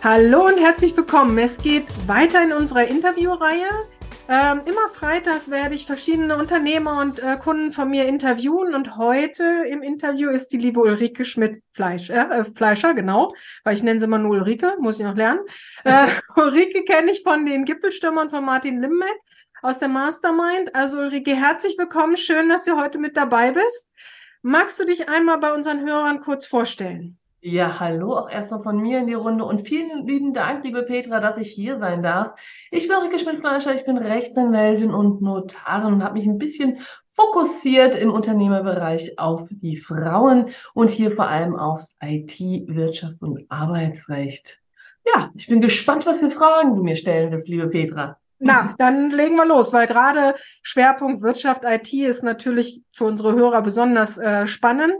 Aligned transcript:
Hallo 0.00 0.46
und 0.46 0.60
herzlich 0.60 0.96
willkommen. 0.96 1.36
Es 1.38 1.58
geht 1.58 1.84
weiter 2.06 2.40
in 2.44 2.52
unserer 2.52 2.86
Interviewreihe. 2.86 3.68
Ähm, 4.28 4.60
immer 4.64 4.88
freitags 4.92 5.50
werde 5.50 5.74
ich 5.74 5.86
verschiedene 5.86 6.36
Unternehmer 6.36 7.00
und 7.00 7.18
äh, 7.18 7.36
Kunden 7.36 7.72
von 7.72 7.90
mir 7.90 8.06
interviewen 8.06 8.76
und 8.76 8.96
heute 8.96 9.42
im 9.68 9.82
Interview 9.82 10.30
ist 10.30 10.52
die 10.52 10.56
liebe 10.56 10.78
Ulrike 10.78 11.24
Schmidt-Fleisch, 11.24 12.10
äh, 12.10 12.44
Fleischer, 12.44 12.94
genau, 12.94 13.34
weil 13.64 13.74
ich 13.74 13.82
nenne 13.82 13.98
sie 13.98 14.06
immer 14.06 14.18
nur 14.18 14.36
Ulrike, 14.36 14.76
muss 14.78 15.00
ich 15.00 15.04
noch 15.04 15.16
lernen. 15.16 15.40
Äh, 15.82 16.06
Ulrike 16.36 16.84
kenne 16.84 17.10
ich 17.10 17.24
von 17.24 17.44
den 17.44 17.64
Gipfelstürmern 17.64 18.30
von 18.30 18.44
Martin 18.44 18.80
Limbeck 18.80 19.18
aus 19.62 19.80
der 19.80 19.88
Mastermind. 19.88 20.76
Also 20.76 20.98
Ulrike, 20.98 21.34
herzlich 21.34 21.76
willkommen, 21.76 22.16
schön, 22.16 22.48
dass 22.48 22.64
du 22.64 22.80
heute 22.80 22.98
mit 22.98 23.16
dabei 23.16 23.50
bist. 23.50 23.92
Magst 24.42 24.78
du 24.78 24.84
dich 24.84 25.08
einmal 25.08 25.38
bei 25.38 25.52
unseren 25.52 25.80
Hörern 25.84 26.20
kurz 26.20 26.46
vorstellen? 26.46 27.17
Ja, 27.40 27.78
hallo 27.78 28.16
auch 28.16 28.28
erstmal 28.28 28.58
von 28.58 28.80
mir 28.80 28.98
in 28.98 29.06
die 29.06 29.14
Runde 29.14 29.44
und 29.44 29.66
vielen 29.66 30.08
lieben 30.08 30.32
Dank, 30.32 30.64
liebe 30.64 30.82
Petra, 30.82 31.20
dass 31.20 31.36
ich 31.36 31.52
hier 31.52 31.78
sein 31.78 32.02
darf. 32.02 32.32
Ich 32.72 32.88
bin 32.88 32.96
Rike 32.96 33.16
Schmidt-Fleischer, 33.16 33.72
ich 33.72 33.84
bin 33.84 33.96
Rechtsanwältin 33.96 34.92
und 34.92 35.22
Notarin 35.22 35.94
und 35.94 36.02
habe 36.02 36.14
mich 36.14 36.26
ein 36.26 36.38
bisschen 36.38 36.80
fokussiert 37.10 37.94
im 37.94 38.12
Unternehmerbereich 38.12 39.20
auf 39.20 39.48
die 39.50 39.76
Frauen 39.76 40.46
und 40.74 40.90
hier 40.90 41.12
vor 41.12 41.28
allem 41.28 41.54
aufs 41.54 41.96
IT, 42.02 42.40
Wirtschaft 42.40 43.22
und 43.22 43.46
Arbeitsrecht. 43.48 44.60
Ja, 45.06 45.30
ich 45.36 45.46
bin 45.46 45.60
gespannt, 45.60 46.06
was 46.06 46.18
für 46.18 46.32
Fragen 46.32 46.74
du 46.74 46.82
mir 46.82 46.96
stellen 46.96 47.30
wirst, 47.30 47.48
liebe 47.48 47.68
Petra. 47.68 48.18
Na, 48.38 48.74
dann 48.78 49.10
legen 49.10 49.36
wir 49.36 49.46
los, 49.46 49.72
weil 49.72 49.86
gerade 49.86 50.34
Schwerpunkt 50.62 51.22
Wirtschaft 51.22 51.64
IT 51.64 51.92
ist 51.92 52.22
natürlich 52.22 52.82
für 52.92 53.04
unsere 53.04 53.34
Hörer 53.34 53.62
besonders 53.62 54.18
äh, 54.18 54.46
spannend. 54.46 54.94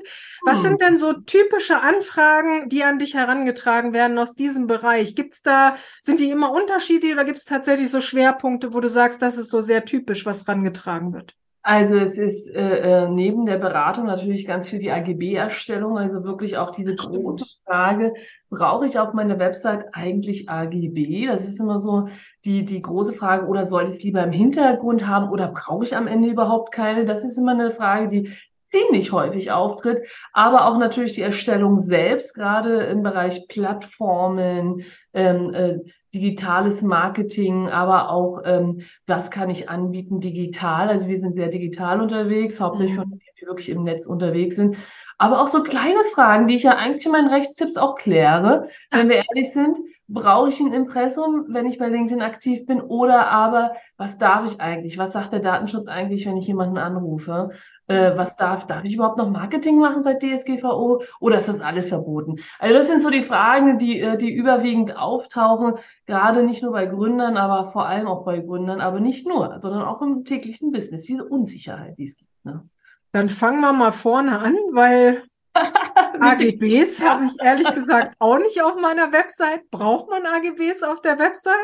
Was 0.44 0.58
hm. 0.58 0.62
sind 0.62 0.80
denn 0.80 0.98
so 0.98 1.12
typische 1.12 1.80
Anfragen, 1.80 2.68
die 2.68 2.84
an 2.84 2.98
dich 2.98 3.14
herangetragen 3.14 3.92
werden 3.92 4.18
aus 4.18 4.34
diesem 4.34 4.66
Bereich? 4.66 5.14
Gibt's 5.14 5.42
da, 5.42 5.76
sind 6.00 6.20
die 6.20 6.30
immer 6.30 6.52
unterschiedlich 6.52 7.12
oder 7.12 7.24
gibt 7.24 7.38
es 7.38 7.44
tatsächlich 7.44 7.90
so 7.90 8.00
Schwerpunkte, 8.00 8.74
wo 8.74 8.80
du 8.80 8.88
sagst, 8.88 9.22
das 9.22 9.38
ist 9.38 9.50
so 9.50 9.60
sehr 9.60 9.84
typisch, 9.84 10.26
was 10.26 10.46
herangetragen 10.46 11.12
wird? 11.12 11.34
Also 11.62 11.96
es 11.96 12.18
ist 12.18 12.48
äh, 12.54 13.04
äh 13.04 13.08
neben 13.08 13.44
der 13.44 13.58
Beratung 13.58 14.06
natürlich 14.06 14.46
ganz 14.46 14.68
viel 14.68 14.78
die 14.78 14.90
AGB-Erstellung, 14.90 15.98
also 15.98 16.24
wirklich 16.24 16.56
auch 16.56 16.70
diese 16.70 16.94
große 16.94 17.44
Frage, 17.64 18.14
brauche 18.48 18.86
ich 18.86 18.98
auf 18.98 19.12
meiner 19.12 19.38
Website 19.38 19.86
eigentlich 19.92 20.48
AGB? 20.48 21.26
Das 21.26 21.46
ist 21.46 21.60
immer 21.60 21.80
so 21.80 22.08
die, 22.44 22.64
die 22.64 22.80
große 22.80 23.12
Frage, 23.12 23.46
oder 23.46 23.66
soll 23.66 23.84
ich 23.84 23.94
es 23.94 24.02
lieber 24.02 24.22
im 24.22 24.32
Hintergrund 24.32 25.06
haben 25.06 25.30
oder 25.30 25.48
brauche 25.48 25.84
ich 25.84 25.96
am 25.96 26.06
Ende 26.06 26.28
überhaupt 26.28 26.72
keine? 26.72 27.04
Das 27.04 27.24
ist 27.24 27.36
immer 27.36 27.52
eine 27.52 27.70
Frage, 27.70 28.08
die 28.08 28.32
ziemlich 28.70 29.12
häufig 29.12 29.50
auftritt, 29.50 30.06
aber 30.32 30.66
auch 30.66 30.78
natürlich 30.78 31.14
die 31.14 31.22
Erstellung 31.22 31.80
selbst, 31.80 32.34
gerade 32.34 32.82
im 32.84 33.02
Bereich 33.02 33.48
Plattformen, 33.48 34.84
ähm, 35.14 35.54
äh, 35.54 35.78
digitales 36.14 36.82
Marketing, 36.82 37.68
aber 37.68 38.10
auch, 38.10 38.42
ähm, 38.44 38.82
was 39.06 39.30
kann 39.30 39.50
ich 39.50 39.68
anbieten 39.68 40.20
digital. 40.20 40.88
Also 40.88 41.08
wir 41.08 41.18
sind 41.18 41.34
sehr 41.34 41.48
digital 41.48 42.00
unterwegs, 42.00 42.60
hauptsächlich 42.60 42.96
mhm. 42.96 43.00
von 43.02 43.10
denen, 43.10 43.20
die 43.40 43.46
wirklich 43.46 43.68
im 43.68 43.84
Netz 43.84 44.06
unterwegs 44.06 44.56
sind. 44.56 44.76
Aber 45.18 45.40
auch 45.40 45.48
so 45.48 45.62
kleine 45.62 46.04
Fragen, 46.14 46.46
die 46.46 46.54
ich 46.54 46.62
ja 46.62 46.76
eigentlich 46.76 47.04
in 47.04 47.12
meinen 47.12 47.28
Rechtstipps 47.28 47.76
auch 47.76 47.96
kläre, 47.96 48.68
wenn 48.90 49.08
wir 49.08 49.16
ehrlich 49.16 49.52
sind. 49.52 49.76
Brauche 50.10 50.48
ich 50.48 50.58
ein 50.58 50.72
Impressum, 50.72 51.44
wenn 51.48 51.66
ich 51.66 51.78
bei 51.78 51.88
LinkedIn 51.88 52.22
aktiv 52.22 52.64
bin? 52.64 52.80
Oder 52.80 53.28
aber, 53.28 53.72
was 53.98 54.16
darf 54.16 54.50
ich 54.50 54.58
eigentlich? 54.58 54.96
Was 54.96 55.12
sagt 55.12 55.32
der 55.32 55.40
Datenschutz 55.40 55.86
eigentlich, 55.86 56.24
wenn 56.26 56.38
ich 56.38 56.46
jemanden 56.46 56.78
anrufe? 56.78 57.50
Äh, 57.88 58.16
was 58.16 58.36
darf, 58.36 58.66
darf 58.66 58.84
ich 58.84 58.94
überhaupt 58.94 59.18
noch 59.18 59.28
Marketing 59.28 59.78
machen 59.78 60.02
seit 60.02 60.22
DSGVO? 60.22 61.02
Oder 61.20 61.38
ist 61.38 61.48
das 61.48 61.60
alles 61.60 61.90
verboten? 61.90 62.36
Also 62.58 62.74
das 62.74 62.88
sind 62.88 63.02
so 63.02 63.10
die 63.10 63.22
Fragen, 63.22 63.78
die, 63.78 64.00
äh, 64.00 64.16
die 64.16 64.32
überwiegend 64.32 64.96
auftauchen, 64.96 65.74
gerade 66.06 66.42
nicht 66.42 66.62
nur 66.62 66.72
bei 66.72 66.86
Gründern, 66.86 67.36
aber 67.36 67.70
vor 67.70 67.86
allem 67.86 68.06
auch 68.06 68.24
bei 68.24 68.38
Gründern, 68.38 68.80
aber 68.80 69.00
nicht 69.00 69.26
nur, 69.26 69.60
sondern 69.60 69.82
auch 69.82 70.00
im 70.00 70.24
täglichen 70.24 70.72
Business, 70.72 71.02
diese 71.02 71.26
Unsicherheit, 71.26 71.98
die 71.98 72.04
es 72.04 72.16
gibt. 72.16 72.44
Ne? 72.44 72.66
Dann 73.12 73.28
fangen 73.28 73.60
wir 73.60 73.74
mal 73.74 73.92
vorne 73.92 74.38
an, 74.38 74.54
weil 74.72 75.22
AGBs 76.20 77.02
habe 77.02 77.26
ich 77.26 77.32
ehrlich 77.42 77.72
gesagt 77.74 78.14
auch 78.18 78.38
nicht 78.38 78.62
auf 78.62 78.76
meiner 78.76 79.12
Website. 79.12 79.70
Braucht 79.70 80.08
man 80.10 80.26
AGBs 80.26 80.82
auf 80.82 81.00
der 81.00 81.18
Website? 81.18 81.54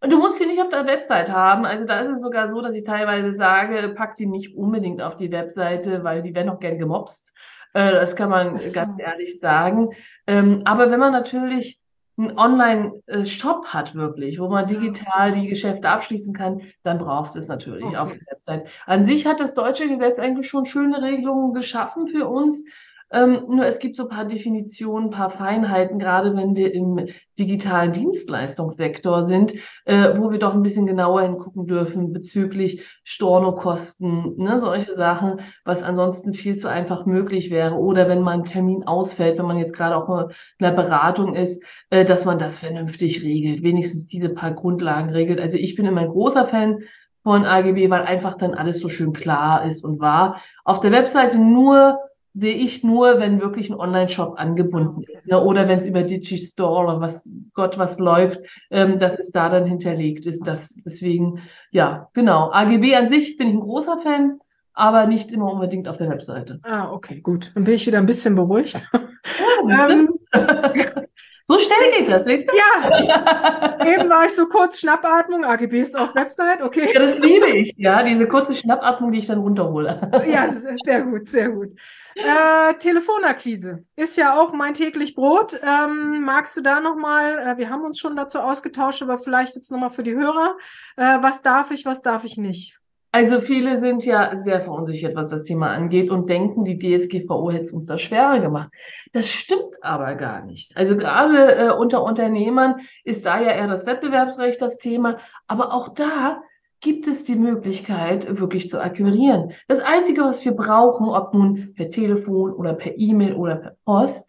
Du 0.00 0.18
musst 0.18 0.38
sie 0.38 0.46
nicht 0.46 0.60
auf 0.60 0.68
der 0.68 0.86
Website 0.86 1.30
haben. 1.30 1.64
Also 1.64 1.86
da 1.86 2.00
ist 2.00 2.10
es 2.10 2.20
sogar 2.20 2.48
so, 2.48 2.60
dass 2.60 2.76
ich 2.76 2.84
teilweise 2.84 3.32
sage, 3.32 3.92
pack 3.96 4.16
die 4.16 4.26
nicht 4.26 4.56
unbedingt 4.56 5.00
auf 5.02 5.16
die 5.16 5.32
Webseite, 5.32 6.04
weil 6.04 6.22
die 6.22 6.34
werden 6.34 6.50
auch 6.50 6.60
gern 6.60 6.78
gemobst. 6.78 7.32
Äh, 7.72 7.92
das 7.92 8.14
kann 8.14 8.30
man 8.30 8.56
so. 8.58 8.72
ganz 8.72 9.00
ehrlich 9.00 9.40
sagen. 9.40 9.90
Ähm, 10.26 10.62
aber 10.64 10.90
wenn 10.90 11.00
man 11.00 11.12
natürlich 11.12 11.80
einen 12.18 12.38
Online-Shop 12.38 13.66
hat 13.66 13.94
wirklich, 13.94 14.40
wo 14.40 14.48
man 14.48 14.66
digital 14.66 15.32
die 15.32 15.48
Geschäfte 15.48 15.88
abschließen 15.88 16.34
kann, 16.34 16.62
dann 16.82 16.98
brauchst 16.98 17.34
du 17.34 17.38
es 17.38 17.48
natürlich 17.48 17.84
okay. 17.84 17.96
auf 17.96 18.12
der 18.12 18.26
Website. 18.30 18.68
An 18.86 19.04
sich 19.04 19.26
hat 19.26 19.40
das 19.40 19.52
deutsche 19.52 19.88
Gesetz 19.88 20.18
eigentlich 20.18 20.48
schon 20.48 20.64
schöne 20.64 21.02
Regelungen 21.02 21.52
geschaffen 21.52 22.08
für 22.08 22.26
uns. 22.26 22.64
Ähm, 23.12 23.44
nur 23.48 23.64
es 23.66 23.78
gibt 23.78 23.96
so 23.96 24.04
ein 24.04 24.08
paar 24.08 24.24
Definitionen, 24.24 25.08
ein 25.08 25.10
paar 25.10 25.30
Feinheiten, 25.30 25.98
gerade 26.00 26.34
wenn 26.34 26.56
wir 26.56 26.74
im 26.74 27.06
digitalen 27.38 27.92
Dienstleistungssektor 27.92 29.24
sind, 29.24 29.54
äh, 29.84 30.16
wo 30.16 30.32
wir 30.32 30.38
doch 30.38 30.54
ein 30.54 30.62
bisschen 30.62 30.86
genauer 30.86 31.22
hingucken 31.22 31.66
dürfen 31.66 32.12
bezüglich 32.12 32.84
Stornokosten, 33.04 34.36
ne, 34.36 34.58
solche 34.58 34.96
Sachen, 34.96 35.40
was 35.64 35.84
ansonsten 35.84 36.34
viel 36.34 36.56
zu 36.56 36.68
einfach 36.68 37.06
möglich 37.06 37.50
wäre. 37.50 37.76
Oder 37.76 38.08
wenn 38.08 38.22
man 38.22 38.40
ein 38.40 38.44
Termin 38.44 38.84
ausfällt, 38.84 39.38
wenn 39.38 39.46
man 39.46 39.58
jetzt 39.58 39.74
gerade 39.74 39.96
auch 39.96 40.30
in 40.58 40.66
einer 40.66 40.74
Beratung 40.74 41.34
ist, 41.34 41.62
äh, 41.90 42.04
dass 42.04 42.24
man 42.24 42.38
das 42.40 42.58
vernünftig 42.58 43.22
regelt, 43.22 43.62
wenigstens 43.62 44.08
diese 44.08 44.30
paar 44.30 44.52
Grundlagen 44.52 45.10
regelt. 45.10 45.40
Also 45.40 45.58
ich 45.58 45.76
bin 45.76 45.86
immer 45.86 46.00
ein 46.00 46.08
großer 46.08 46.46
Fan 46.46 46.80
von 47.22 47.44
AGB, 47.44 47.88
weil 47.90 48.02
einfach 48.02 48.36
dann 48.36 48.54
alles 48.54 48.80
so 48.80 48.88
schön 48.88 49.12
klar 49.12 49.64
ist 49.64 49.84
und 49.84 50.00
wahr. 50.00 50.40
Auf 50.64 50.80
der 50.80 50.92
Webseite 50.92 51.38
nur 51.38 51.98
sehe 52.38 52.54
ich 52.54 52.84
nur, 52.84 53.18
wenn 53.18 53.40
wirklich 53.40 53.70
ein 53.70 53.80
Online-Shop 53.80 54.34
angebunden 54.36 55.02
ist. 55.02 55.26
Ne? 55.26 55.42
Oder 55.42 55.68
wenn 55.68 55.78
es 55.78 55.86
über 55.86 56.02
Digistore 56.02 56.84
oder 56.84 57.00
was 57.00 57.22
Gott 57.54 57.78
was 57.78 57.98
läuft, 57.98 58.40
ähm, 58.70 58.98
dass 58.98 59.18
es 59.18 59.30
da 59.30 59.48
dann 59.48 59.64
hinterlegt 59.64 60.26
ist. 60.26 60.46
Das, 60.46 60.74
deswegen, 60.84 61.40
ja, 61.70 62.08
genau. 62.12 62.50
AGB 62.52 62.94
an 62.94 63.08
sich 63.08 63.38
bin 63.38 63.48
ich 63.48 63.54
ein 63.54 63.60
großer 63.60 63.98
Fan, 64.02 64.38
aber 64.74 65.06
nicht 65.06 65.32
immer 65.32 65.50
unbedingt 65.50 65.88
auf 65.88 65.96
der 65.96 66.10
Webseite. 66.10 66.60
Ah, 66.62 66.92
okay, 66.92 67.20
gut. 67.20 67.52
Dann 67.54 67.64
bin 67.64 67.74
ich 67.74 67.86
wieder 67.86 67.98
ein 67.98 68.06
bisschen 68.06 68.34
beruhigt. 68.34 68.86
Ja, 69.66 69.88
ähm, 69.88 70.10
so 71.44 71.58
schnell 71.58 71.98
geht 71.98 72.08
das, 72.08 72.24
seht 72.24 72.44
ihr? 72.44 73.06
Ja, 73.06 73.78
eben 73.80 74.10
war 74.10 74.26
ich 74.26 74.32
so 74.32 74.46
kurz 74.46 74.78
Schnappatmung, 74.78 75.44
AGBs 75.44 75.94
auf 75.94 76.14
Website, 76.14 76.62
okay. 76.62 76.90
Ja, 76.92 77.00
das 77.00 77.18
liebe 77.18 77.48
ich, 77.48 77.72
ja, 77.78 78.02
diese 78.02 78.28
kurze 78.28 78.54
Schnappatmung, 78.54 79.10
die 79.12 79.18
ich 79.20 79.26
dann 79.26 79.38
runterhole. 79.38 80.10
Ja, 80.26 80.48
sehr 80.48 81.02
gut, 81.02 81.28
sehr 81.28 81.48
gut. 81.48 81.70
Äh, 82.16 82.74
Telefonakquise 82.78 83.84
ist 83.94 84.16
ja 84.16 84.40
auch 84.40 84.54
mein 84.54 84.72
täglich 84.72 85.14
Brot. 85.14 85.60
Ähm, 85.62 86.22
magst 86.22 86.56
du 86.56 86.62
da 86.62 86.80
nochmal, 86.80 87.38
äh, 87.38 87.58
wir 87.58 87.68
haben 87.68 87.84
uns 87.84 87.98
schon 87.98 88.16
dazu 88.16 88.38
ausgetauscht, 88.38 89.02
aber 89.02 89.18
vielleicht 89.18 89.54
jetzt 89.54 89.70
nochmal 89.70 89.90
für 89.90 90.02
die 90.02 90.14
Hörer, 90.14 90.56
äh, 90.96 91.02
was 91.20 91.42
darf 91.42 91.70
ich, 91.70 91.84
was 91.84 92.00
darf 92.00 92.24
ich 92.24 92.38
nicht? 92.38 92.80
Also 93.12 93.40
viele 93.40 93.76
sind 93.76 94.04
ja 94.04 94.36
sehr 94.38 94.62
verunsichert, 94.62 95.14
was 95.14 95.28
das 95.28 95.42
Thema 95.42 95.70
angeht 95.70 96.10
und 96.10 96.28
denken, 96.28 96.64
die 96.64 96.78
DSGVO 96.78 97.50
hätte 97.50 97.64
es 97.64 97.72
uns 97.72 97.84
da 97.84 97.98
schwerer 97.98 98.40
gemacht. 98.40 98.70
Das 99.12 99.28
stimmt 99.28 99.82
aber 99.82 100.14
gar 100.14 100.42
nicht. 100.42 100.74
Also 100.74 100.96
gerade 100.96 101.54
äh, 101.54 101.70
unter 101.70 102.02
Unternehmern 102.02 102.76
ist 103.04 103.26
da 103.26 103.40
ja 103.40 103.52
eher 103.52 103.68
das 103.68 103.84
Wettbewerbsrecht 103.84 104.60
das 104.60 104.78
Thema, 104.78 105.18
aber 105.46 105.74
auch 105.74 105.88
da 105.88 106.42
gibt 106.80 107.06
es 107.06 107.24
die 107.24 107.36
Möglichkeit, 107.36 108.38
wirklich 108.38 108.68
zu 108.68 108.80
akquirieren. 108.82 109.52
Das 109.68 109.80
Einzige, 109.80 110.22
was 110.22 110.44
wir 110.44 110.52
brauchen, 110.52 111.08
ob 111.08 111.34
nun 111.34 111.74
per 111.74 111.90
Telefon 111.90 112.52
oder 112.52 112.74
per 112.74 112.96
E-Mail 112.96 113.34
oder 113.34 113.56
per 113.56 113.76
Post, 113.84 114.28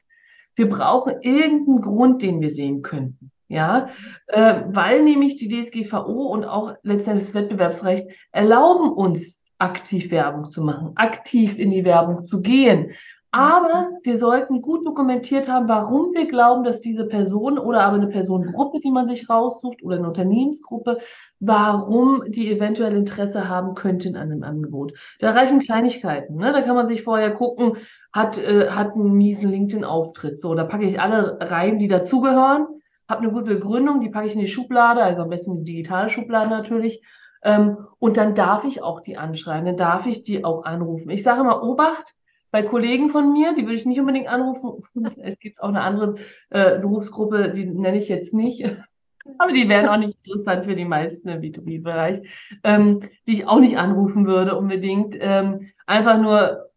wir 0.55 0.69
brauchen 0.69 1.21
irgendeinen 1.21 1.81
Grund, 1.81 2.21
den 2.21 2.41
wir 2.41 2.51
sehen 2.51 2.81
könnten. 2.81 3.31
Ja, 3.49 3.89
äh, 4.27 4.63
weil 4.67 5.03
nämlich 5.03 5.37
die 5.37 5.47
DSGVO 5.47 6.27
und 6.27 6.43
auch 6.43 6.75
letztendlich 6.83 7.27
das 7.27 7.35
Wettbewerbsrecht 7.35 8.05
erlauben 8.31 8.91
uns, 8.91 9.41
aktiv 9.57 10.11
Werbung 10.11 10.49
zu 10.49 10.63
machen, 10.63 10.91
aktiv 10.95 11.57
in 11.57 11.71
die 11.71 11.85
Werbung 11.85 12.25
zu 12.25 12.41
gehen. 12.41 12.91
Aber 13.31 13.89
wir 14.03 14.17
sollten 14.17 14.61
gut 14.61 14.85
dokumentiert 14.85 15.49
haben, 15.49 15.67
warum 15.67 16.13
wir 16.13 16.27
glauben, 16.27 16.63
dass 16.63 16.79
diese 16.79 17.05
Person 17.05 17.59
oder 17.59 17.81
aber 17.81 17.97
eine 17.97 18.07
Personengruppe, 18.07 18.79
die 18.79 18.89
man 18.89 19.07
sich 19.07 19.29
raussucht 19.29 19.83
oder 19.83 19.97
eine 19.97 20.07
Unternehmensgruppe, 20.07 20.99
warum 21.39 22.23
die 22.29 22.49
eventuell 22.49 22.95
Interesse 22.95 23.49
haben 23.49 23.75
könnten 23.75 24.15
an 24.15 24.31
einem 24.31 24.43
Angebot. 24.43 24.93
Da 25.19 25.31
reichen 25.31 25.59
Kleinigkeiten. 25.59 26.37
Ne? 26.37 26.53
Da 26.53 26.61
kann 26.61 26.75
man 26.75 26.87
sich 26.87 27.03
vorher 27.03 27.31
gucken, 27.31 27.73
hat, 28.13 28.37
äh, 28.37 28.69
hat 28.69 28.93
einen 28.93 29.13
miesen 29.13 29.49
LinkedIn-Auftritt. 29.51 30.39
So, 30.39 30.55
da 30.55 30.63
packe 30.63 30.85
ich 30.85 30.99
alle 30.99 31.37
rein, 31.41 31.79
die 31.79 31.89
dazugehören, 31.89 32.67
habe 33.09 33.21
eine 33.21 33.31
gute 33.31 33.55
Begründung, 33.55 33.99
die 33.99 34.09
packe 34.09 34.27
ich 34.27 34.35
in 34.35 34.41
die 34.41 34.47
Schublade, 34.47 35.03
also 35.03 35.21
am 35.21 35.29
besten 35.29 35.51
in 35.51 35.65
die 35.65 35.73
digitale 35.73 36.09
Schublade 36.09 36.49
natürlich. 36.49 37.03
Ähm, 37.43 37.77
und 37.99 38.17
dann 38.17 38.35
darf 38.35 38.63
ich 38.63 38.81
auch 38.81 39.01
die 39.01 39.17
anschreiben, 39.17 39.65
dann 39.65 39.77
darf 39.77 40.05
ich 40.07 40.21
die 40.21 40.43
auch 40.43 40.63
anrufen. 40.63 41.09
Ich 41.09 41.23
sage 41.23 41.41
immer, 41.41 41.61
Obacht, 41.61 42.16
bei 42.51 42.63
Kollegen 42.63 43.09
von 43.09 43.33
mir, 43.33 43.53
die 43.53 43.63
würde 43.63 43.75
ich 43.75 43.85
nicht 43.85 43.99
unbedingt 43.99 44.27
anrufen. 44.27 44.83
Es 45.21 45.37
gibt 45.39 45.61
auch 45.61 45.69
eine 45.69 45.81
andere 45.81 46.15
äh, 46.49 46.79
Berufsgruppe, 46.79 47.51
die 47.51 47.65
nenne 47.65 47.97
ich 47.97 48.09
jetzt 48.09 48.33
nicht, 48.33 48.63
aber 49.37 49.51
die 49.51 49.67
wären 49.67 49.87
auch 49.87 49.97
nicht 49.97 50.17
interessant 50.23 50.65
für 50.65 50.75
die 50.75 50.85
meisten 50.85 51.27
im 51.27 51.41
B2B-Bereich, 51.41 52.21
ähm, 52.63 53.01
die 53.27 53.33
ich 53.33 53.47
auch 53.47 53.59
nicht 53.59 53.77
anrufen 53.77 54.25
würde 54.25 54.57
unbedingt. 54.57 55.17
Ähm, 55.19 55.69
einfach 55.85 56.19
nur, 56.19 56.69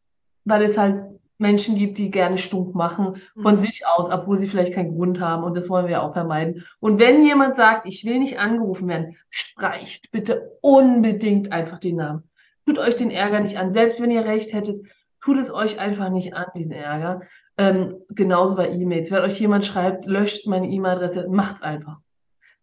weil 0.45 0.63
es 0.63 0.77
halt 0.77 1.11
Menschen 1.41 1.77
gibt, 1.77 1.97
die 1.97 2.11
gerne 2.11 2.37
stunk 2.37 2.75
machen 2.75 3.23
von 3.41 3.55
mhm. 3.55 3.61
sich 3.61 3.87
aus, 3.87 4.11
obwohl 4.11 4.37
sie 4.37 4.47
vielleicht 4.47 4.75
keinen 4.75 4.95
Grund 4.95 5.21
haben. 5.21 5.43
Und 5.43 5.57
das 5.57 5.71
wollen 5.71 5.87
wir 5.87 5.93
ja 5.93 6.03
auch 6.03 6.13
vermeiden. 6.13 6.65
Und 6.81 7.01
wenn 7.01 7.25
jemand 7.25 7.57
sagt, 7.57 7.87
ich 7.87 8.05
will 8.05 8.19
nicht 8.19 8.39
angerufen 8.39 8.89
werden, 8.89 9.17
streicht 9.31 10.11
bitte 10.11 10.59
unbedingt 10.61 11.51
einfach 11.51 11.79
den 11.79 11.97
Namen. 11.97 12.25
Tut 12.67 12.79
euch 12.79 12.95
den 12.95 13.11
Ärger 13.11 13.41
nicht 13.41 13.57
an. 13.57 13.73
Selbst 13.73 14.03
wenn 14.03 14.11
ihr 14.11 14.25
recht 14.25 14.53
hättet, 14.53 14.87
tut 15.21 15.39
es 15.39 15.53
euch 15.53 15.79
einfach 15.79 16.11
nicht 16.11 16.35
an, 16.35 16.47
diesen 16.55 16.73
Ärger. 16.73 17.23
Ähm, 17.59 17.97
genauso 18.09 18.57
bei 18.57 18.71
E-Mails. 18.71 19.11
Wenn 19.11 19.23
euch 19.23 19.39
jemand 19.41 19.65
schreibt, 19.65 20.07
löscht 20.07 20.47
meine 20.47 20.69
E-Mail-Adresse, 20.69 21.29
macht's 21.29 21.63
einfach. 21.63 21.99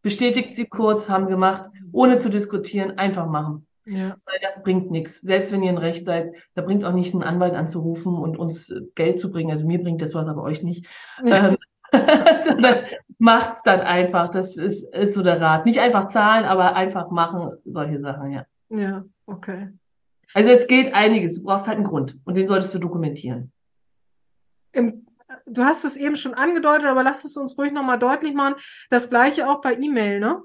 Bestätigt 0.02 0.56
sie 0.56 0.66
kurz, 0.66 1.10
haben 1.10 1.28
gemacht, 1.28 1.70
ohne 1.92 2.20
zu 2.20 2.30
diskutieren, 2.30 2.98
einfach 2.98 3.28
machen. 3.28 3.68
Ja. 3.86 4.18
Weil 4.26 4.40
das 4.42 4.64
bringt 4.64 4.92
nichts. 4.92 5.22
Selbst 5.22 5.52
wenn 5.52 5.64
ihr 5.64 5.70
ein 5.70 5.78
Recht 5.78 6.04
seid, 6.04 6.34
da 6.56 6.62
bringt 6.62 6.84
auch 6.84 6.94
nicht 6.94 7.14
einen 7.14 7.24
Anwalt 7.24 7.54
anzurufen 7.54 8.16
und 8.16 8.38
uns 8.38 8.74
Geld 8.96 9.18
zu 9.20 9.32
bringen. 9.32 9.52
Also 9.52 9.66
mir 9.66 9.82
bringt 9.82 10.02
das 10.02 10.14
was, 10.14 10.28
aber 10.28 10.44
euch 10.44 10.62
nicht. 10.62 10.88
Ja. 11.24 11.50
Ähm, 11.50 11.58
macht's 13.18 13.62
dann 13.64 13.82
einfach. 13.82 14.30
Das 14.30 14.58
ist, 14.58 14.84
ist 14.94 15.14
so 15.14 15.24
der 15.24 15.40
Rat. 15.40 15.66
Nicht 15.66 15.80
einfach 15.80 16.08
zahlen, 16.08 16.46
aber 16.46 16.76
einfach 16.76 17.10
machen, 17.12 17.52
solche 17.66 18.00
Sachen, 18.02 18.32
ja. 18.32 18.46
Ja, 18.70 19.06
okay. 19.26 19.70
Also 20.34 20.52
es 20.52 20.68
geht 20.68 20.94
einiges. 20.94 21.40
Du 21.40 21.44
brauchst 21.46 21.68
halt 21.68 21.78
einen 21.78 21.86
Grund 21.86 22.20
und 22.26 22.36
den 22.36 22.48
solltest 22.48 22.74
du 22.74 22.80
dokumentieren. 22.80 23.52
Im, 24.72 25.08
du 25.46 25.64
hast 25.64 25.86
es 25.86 25.98
eben 25.98 26.16
schon 26.16 26.34
angedeutet, 26.34 26.86
aber 26.86 27.04
lass 27.04 27.24
es 27.24 27.38
uns 27.38 27.58
ruhig 27.58 27.72
nochmal 27.72 28.00
deutlich 28.00 28.34
machen. 28.34 28.56
Das 28.90 29.10
gleiche 29.10 29.50
auch 29.50 29.62
bei 29.62 29.76
E-Mail, 29.76 30.20
ne? 30.20 30.42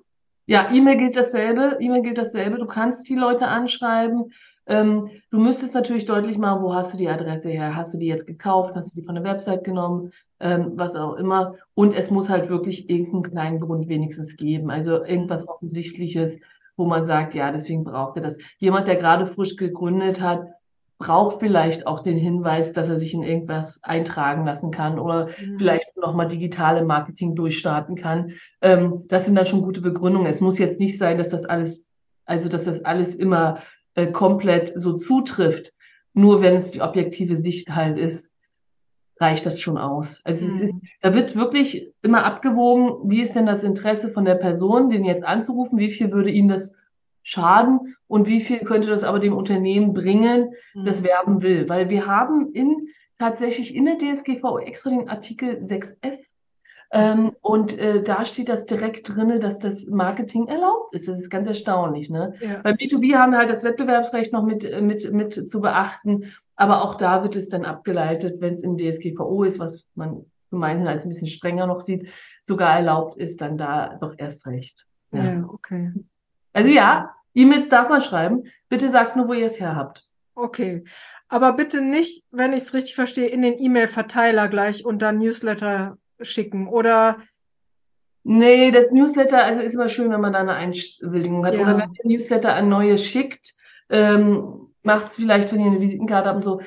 Ja, 0.47 0.71
E-Mail 0.73 0.97
gilt 0.97 1.17
dasselbe. 1.17 1.77
E-Mail 1.81 2.03
gilt 2.03 2.19
dasselbe. 2.19 2.59
Du 2.59 2.67
kannst 2.67 3.09
die 3.09 3.15
Leute 3.15 3.49
anschreiben. 3.49 4.33
Ähm, 4.67 5.11
du 5.31 5.39
müsstest 5.39 5.75
natürlich 5.75 6.07
deutlich 6.07 6.39
machen, 6.39 6.63
wo 6.63 6.75
hast 6.75 6.93
du 6.93 6.99
die 6.99 7.09
Adresse 7.09 7.49
her? 7.49 7.75
Hast 7.75 7.95
du 7.95 7.99
die 7.99 8.07
jetzt 8.07 8.27
gekauft? 8.27 8.75
Hast 8.77 8.91
du 8.91 9.01
die 9.01 9.07
von 9.07 9.17
der 9.17 9.25
Website 9.25 9.65
genommen? 9.65 10.13
Ähm, 10.41 10.73
was 10.77 10.95
auch 10.95 11.15
immer. 11.15 11.57
Und 11.75 11.93
es 11.93 12.11
muss 12.11 12.29
halt 12.29 12.49
wirklich 12.49 12.89
irgendeinen 12.89 13.23
kleinen 13.23 13.61
Grund 13.61 13.89
wenigstens 13.89 14.37
geben. 14.37 14.71
Also 14.71 15.05
irgendwas 15.05 15.49
Offensichtliches, 15.49 16.39
wo 16.77 16.87
man 16.87 17.05
sagt, 17.05 17.35
ja, 17.35 17.53
deswegen 17.53 17.85
braucht 17.85 18.17
er 18.17 18.23
das. 18.23 18.39
Jemand, 18.59 18.89
der 18.89 18.97
gerade 18.97 19.27
frisch 19.27 19.57
gegründet 19.57 20.21
hat, 20.21 20.47
braucht 20.99 21.41
vielleicht 21.41 21.87
auch 21.89 22.05
den 22.05 22.17
Hinweis, 22.17 22.73
dass 22.73 22.89
er 22.89 22.99
sich 22.99 23.13
in 23.13 23.25
irgendwas 23.25 23.81
eintragen 23.83 24.47
lassen 24.47 24.71
kann 24.71 25.01
oder 25.01 25.27
mhm. 25.27 25.59
vielleicht 25.59 25.97
nochmal 25.97 26.29
digitale 26.29 26.85
Marketing 26.85 27.35
durchstarten 27.35 27.97
kann. 27.97 28.35
Ähm, 28.61 29.05
das 29.09 29.25
sind 29.25 29.35
dann 29.35 29.47
schon 29.47 29.63
gute 29.63 29.81
Begründungen. 29.81 30.29
Es 30.29 30.41
muss 30.41 30.59
jetzt 30.59 30.79
nicht 30.79 30.99
sein, 30.99 31.19
dass 31.19 31.31
das 31.31 31.45
alles, 31.45 31.89
also 32.25 32.49
dass 32.49 32.65
das 32.65 32.85
alles 32.85 33.17
immer 33.17 33.63
äh, 33.95 34.07
komplett 34.07 34.69
so 34.69 34.99
zutrifft. 34.99 35.73
Nur 36.15 36.41
wenn 36.41 36.55
es 36.55 36.71
die 36.71 36.83
objektive 36.83 37.37
Sicht 37.37 37.71
halt 37.71 37.99
ist, 37.99 38.32
reicht 39.23 39.47
das 39.47 39.61
schon 39.61 39.79
aus. 39.79 40.21
Also 40.25 40.45
mhm. 40.45 40.53
es 40.53 40.61
ist, 40.61 40.77
da 41.01 41.15
wird 41.15 41.35
wirklich 41.35 41.93
immer 42.03 42.25
abgewogen, 42.25 43.11
wie 43.11 43.23
ist 43.23 43.35
denn 43.35 43.47
das 43.47 43.63
Interesse 43.63 44.11
von 44.11 44.25
der 44.25 44.35
Person, 44.35 44.91
den 44.91 45.05
jetzt 45.05 45.25
anzurufen, 45.25 45.79
wie 45.79 45.91
viel 45.91 46.13
würde 46.13 46.31
Ihnen 46.31 46.49
das 46.49 46.77
schaden 47.23 47.97
und 48.09 48.29
wie 48.29 48.41
viel 48.41 48.59
könnte 48.59 48.89
das 48.89 49.05
aber 49.05 49.21
dem 49.21 49.35
Unternehmen 49.35 49.95
bringen, 49.95 50.51
mhm. 50.75 50.85
das 50.85 51.03
werben 51.03 51.43
will. 51.43 51.69
Weil 51.69 51.89
wir 51.89 52.07
haben 52.07 52.53
in 52.53 52.89
tatsächlich 53.19 53.75
in 53.75 53.85
der 53.85 53.97
DSGVO 53.99 54.59
extra 54.59 54.91
den 54.91 55.09
Artikel 55.09 55.61
6f 55.61 56.19
ähm, 56.95 57.33
und 57.41 57.79
äh, 57.79 58.03
da 58.03 58.25
steht 58.27 58.51
das 58.51 58.67
direkt 58.67 59.09
drin, 59.09 59.41
dass 59.41 59.59
das 59.59 59.87
Marketing 59.87 60.47
erlaubt 60.47 60.95
ist. 60.95 61.09
Das 61.09 61.19
ist 61.19 61.31
ganz 61.31 61.49
erstaunlich. 61.49 62.11
Ne? 62.11 62.35
Ja. 62.41 62.61
Bei 62.63 62.73
B2B 62.73 63.17
haben 63.17 63.33
wir 63.33 63.39
halt 63.39 63.51
das 63.51 63.65
Wettbewerbsrecht 63.65 64.33
noch 64.33 64.45
mit, 64.45 64.79
mit, 64.83 65.11
mit 65.11 65.33
zu 65.33 65.61
beachten, 65.63 66.33
aber 66.63 66.85
auch 66.85 66.95
da 66.95 67.25
wird 67.25 67.35
es 67.35 67.49
dann 67.49 67.65
abgeleitet, 67.65 68.41
wenn 68.41 68.55
es 68.55 68.63
im 68.63 68.77
DSGVO 68.77 69.43
ist, 69.43 69.59
was 69.59 69.89
man 69.97 70.25
gemeinhin 70.51 70.87
als 70.87 71.05
ein 71.05 71.09
bisschen 71.09 71.27
strenger 71.27 71.67
noch 71.67 71.81
sieht, 71.81 72.09
sogar 72.45 72.77
erlaubt 72.77 73.17
ist, 73.17 73.41
dann 73.41 73.59
da 73.59 73.99
doch 74.01 74.15
erst 74.17 74.47
recht. 74.47 74.87
Ja, 75.11 75.25
ja 75.25 75.49
okay. 75.49 75.93
Also 76.53 76.71
ja, 76.71 77.13
E-Mails 77.35 77.69
darf 77.69 77.89
man 77.89 78.01
schreiben. 78.01 78.45
Bitte 78.69 78.91
sagt 78.91 79.17
nur, 79.17 79.27
wo 79.27 79.33
ihr 79.33 79.47
es 79.47 79.59
her 79.59 79.75
habt. 79.75 80.05
Okay. 80.37 80.85
Aber 81.29 81.55
bitte 81.55 81.81
nicht, 81.81 82.27
wenn 82.31 82.53
ich 82.53 82.61
es 82.61 82.75
richtig 82.75 82.95
verstehe, 82.95 83.27
in 83.27 83.43
den 83.43 83.59
E-Mail-Verteiler 83.59 84.47
gleich 84.47 84.85
und 84.85 85.03
dann 85.03 85.19
Newsletter 85.19 85.99
schicken 86.21 86.69
oder. 86.69 87.19
Nee, 88.23 88.71
das 88.71 88.93
Newsletter, 88.93 89.43
also 89.43 89.63
ist 89.63 89.75
immer 89.75 89.89
schön, 89.89 90.13
wenn 90.13 90.21
man 90.21 90.35
da 90.35 90.39
eine 90.39 90.55
Einwilligung 90.55 91.45
hat. 91.45 91.55
Ja. 91.55 91.63
Oder 91.63 91.79
wenn 91.79 91.93
ihr 91.95 92.19
Newsletter 92.19 92.55
an 92.55 92.69
neue 92.69 92.99
schickt, 92.99 93.55
ähm, 93.89 94.72
macht 94.83 95.07
es 95.09 95.17
vielleicht, 95.17 95.53
wenn 95.53 95.61
ihr 95.61 95.71
eine 95.71 95.81
Visitenkarte 95.81 96.29
habt 96.29 96.37
und 96.37 96.43
so, 96.45 96.61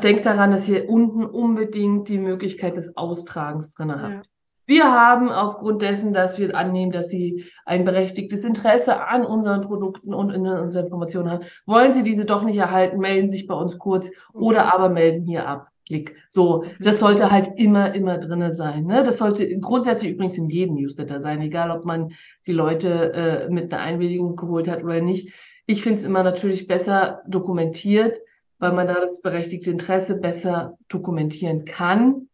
denkt 0.00 0.24
daran, 0.24 0.50
dass 0.50 0.68
ihr 0.68 0.88
unten 0.88 1.24
unbedingt 1.24 2.08
die 2.08 2.18
Möglichkeit 2.18 2.76
des 2.76 2.96
Austragens 2.96 3.74
drin 3.74 3.92
habt. 3.92 4.14
Ja. 4.14 4.22
Wir 4.66 4.90
haben 4.90 5.28
aufgrund 5.28 5.82
dessen, 5.82 6.14
dass 6.14 6.38
wir 6.38 6.56
annehmen, 6.56 6.90
dass 6.90 7.10
Sie 7.10 7.44
ein 7.66 7.84
berechtigtes 7.84 8.44
Interesse 8.44 9.06
an 9.06 9.26
unseren 9.26 9.60
Produkten 9.60 10.14
und 10.14 10.30
in 10.30 10.46
unseren 10.46 10.86
Informationen 10.86 11.30
haben, 11.30 11.44
wollen 11.66 11.92
Sie 11.92 12.02
diese 12.02 12.24
doch 12.24 12.42
nicht 12.42 12.56
erhalten, 12.56 12.98
melden 12.98 13.28
sich 13.28 13.46
bei 13.46 13.54
uns 13.54 13.78
kurz 13.78 14.10
oder 14.32 14.72
aber 14.72 14.88
melden 14.88 15.22
hier 15.22 15.46
ab. 15.46 15.68
Klick. 15.86 16.16
So, 16.30 16.64
das 16.80 16.98
sollte 16.98 17.30
halt 17.30 17.50
immer, 17.56 17.94
immer 17.94 18.16
drinne 18.16 18.54
sein. 18.54 18.86
Ne? 18.86 19.02
Das 19.04 19.18
sollte 19.18 19.46
grundsätzlich 19.58 20.12
übrigens 20.12 20.38
in 20.38 20.48
jedem 20.48 20.76
Newsletter 20.76 21.20
sein, 21.20 21.42
egal 21.42 21.70
ob 21.70 21.84
man 21.84 22.12
die 22.46 22.52
Leute 22.52 23.12
äh, 23.12 23.50
mit 23.50 23.70
einer 23.70 23.82
Einwilligung 23.82 24.34
geholt 24.34 24.66
hat 24.66 24.82
oder 24.82 25.02
nicht. 25.02 25.30
Ich 25.66 25.82
finde 25.82 25.98
es 26.00 26.04
immer 26.04 26.22
natürlich 26.22 26.66
besser 26.66 27.22
dokumentiert, 27.26 28.18
weil 28.58 28.72
man 28.72 28.86
da 28.86 29.00
das 29.00 29.20
berechtigte 29.20 29.70
Interesse 29.70 30.16
besser 30.16 30.76
dokumentieren 30.88 31.64
kann 31.64 32.28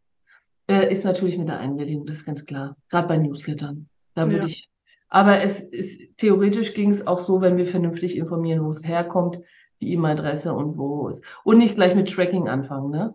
äh, 0.71 0.93
ist 0.93 1.05
natürlich 1.05 1.37
mit 1.37 1.49
der 1.49 1.59
Einwilligung, 1.59 2.07
das 2.07 2.19
ist 2.19 2.25
ganz 2.25 2.47
klar. 2.47 2.77
Gerade 2.91 3.09
bei 3.09 3.17
Newslettern. 3.17 3.89
Da 4.15 4.27
würde 4.27 4.43
ja. 4.43 4.47
ich. 4.47 4.69
Aber 5.09 5.43
es 5.43 5.59
ist, 5.59 6.17
theoretisch 6.17 6.75
ging 6.75 6.91
es 6.91 7.07
auch 7.07 7.19
so, 7.19 7.41
wenn 7.41 7.57
wir 7.57 7.67
vernünftig 7.67 8.17
informieren, 8.17 8.65
wo 8.65 8.71
es 8.71 8.87
herkommt, 8.87 9.41
die 9.81 9.93
E-Mail-Adresse 9.93 10.55
und 10.55 10.79
wo 10.79 11.09
es. 11.09 11.21
Und 11.43 11.59
nicht 11.59 11.75
gleich 11.75 11.97
mit 11.97 12.13
Tracking 12.13 12.49
anfangen, 12.49 12.91
ne? 12.91 13.15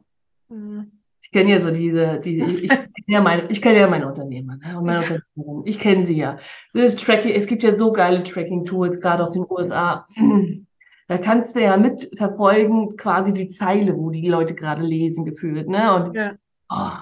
Mhm. 0.50 0.92
Ich 1.26 1.32
kenne 1.32 1.52
ja 1.52 1.62
so 1.62 1.72
diese, 1.72 2.20
diese 2.24 2.46
ich, 2.46 2.64
ich 2.64 2.70
kenne 2.70 2.86
ja 3.08 3.22
meine, 3.22 3.48
ich 3.50 3.62
kenne 3.62 3.80
ja 3.80 3.88
meine 3.88 4.08
Unternehmer, 4.08 4.58
ne? 4.58 4.78
Und 4.78 4.86
meine 4.86 5.00
Unternehmerin. 5.00 5.64
Ich 5.66 5.80
kenne 5.80 6.06
sie 6.06 6.16
ja. 6.16 6.38
Das 6.74 6.96
Tracking, 6.96 7.34
es 7.34 7.48
gibt 7.48 7.64
ja 7.64 7.76
so 7.76 7.92
geile 7.92 8.24
Tracking-Tools, 8.24 9.00
gerade 9.00 9.24
aus 9.24 9.34
den 9.34 9.46
USA. 9.50 10.06
Da 11.08 11.20
kannst 11.20 11.56
du 11.56 11.62
ja 11.62 11.78
mitverfolgen, 11.78 12.98
quasi 12.98 13.32
die 13.32 13.48
Zeile, 13.48 13.96
wo 13.96 14.10
die 14.10 14.28
Leute 14.28 14.56
gerade 14.56 14.82
lesen, 14.82 15.24
gefühlt, 15.24 15.70
ne? 15.70 15.94
Und 15.94 16.16
ja. 16.16 16.34
oh, 16.68 16.98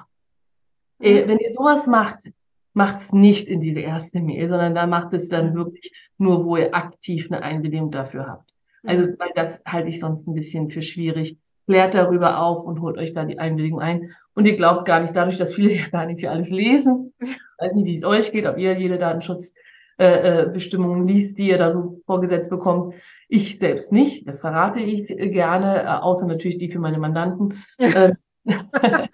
wenn 0.99 1.39
ihr 1.39 1.53
sowas 1.53 1.87
macht, 1.87 2.29
macht 2.73 2.99
es 2.99 3.13
nicht 3.13 3.47
in 3.47 3.61
diese 3.61 3.79
erste 3.79 4.19
Mail, 4.19 4.49
sondern 4.49 4.75
da 4.75 4.87
macht 4.87 5.13
es 5.13 5.29
dann 5.29 5.55
wirklich 5.55 5.93
nur, 6.17 6.43
wo 6.43 6.57
ihr 6.57 6.75
aktiv 6.75 7.31
eine 7.31 7.41
Einwilligung 7.43 7.91
dafür 7.91 8.27
habt. 8.27 8.53
Also, 8.85 9.07
weil 9.17 9.31
das 9.35 9.61
halte 9.65 9.87
ich 9.87 10.01
sonst 10.01 10.27
ein 10.27 10.33
bisschen 10.33 10.69
für 10.69 10.81
schwierig. 10.81 11.37
Klärt 11.65 11.93
darüber 11.93 12.41
auf 12.41 12.65
und 12.65 12.81
holt 12.81 12.97
euch 12.97 13.13
da 13.13 13.23
die 13.23 13.39
Einwilligung 13.39 13.79
ein. 13.79 14.11
Und 14.35 14.45
ihr 14.45 14.57
glaubt 14.57 14.85
gar 14.85 14.99
nicht, 14.99 15.15
dadurch, 15.15 15.37
dass 15.37 15.53
viele 15.53 15.73
ja 15.75 15.87
gar 15.89 16.05
nicht 16.05 16.21
für 16.21 16.31
alles 16.31 16.49
lesen, 16.49 17.13
weiß 17.59 17.73
nicht, 17.73 17.85
wie 17.85 17.97
es 17.97 18.03
euch 18.03 18.31
geht, 18.31 18.45
ob 18.45 18.57
ihr 18.57 18.77
jede 18.77 18.97
Datenschutzbestimmungen 18.97 21.07
äh, 21.07 21.11
äh, 21.11 21.13
liest, 21.13 21.39
die 21.39 21.49
ihr 21.49 21.57
da 21.57 21.73
so 21.73 22.01
vorgesetzt 22.05 22.49
bekommt. 22.49 22.95
Ich 23.29 23.59
selbst 23.59 23.91
nicht, 23.91 24.27
das 24.27 24.41
verrate 24.41 24.79
ich 24.79 25.07
gerne, 25.07 25.83
äh, 25.83 25.87
außer 25.87 26.25
natürlich 26.25 26.57
die 26.57 26.69
für 26.69 26.79
meine 26.79 26.97
Mandanten. 26.97 27.63
Ja. 27.79 28.11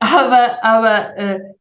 aber 0.00 0.64
aber 0.64 1.16
äh, 1.16 1.52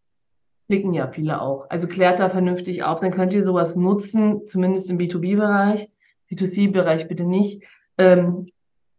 klicken 0.71 0.93
ja 0.93 1.07
viele 1.07 1.41
auch. 1.41 1.69
Also 1.69 1.87
klärt 1.87 2.19
da 2.19 2.29
vernünftig 2.29 2.83
auf, 2.83 3.01
dann 3.01 3.11
könnt 3.11 3.33
ihr 3.33 3.43
sowas 3.43 3.75
nutzen, 3.75 4.47
zumindest 4.47 4.89
im 4.89 4.97
B2B-Bereich. 4.97 5.89
B2C-Bereich 6.31 7.09
bitte 7.09 7.25
nicht. 7.25 7.63
Ähm, 7.97 8.47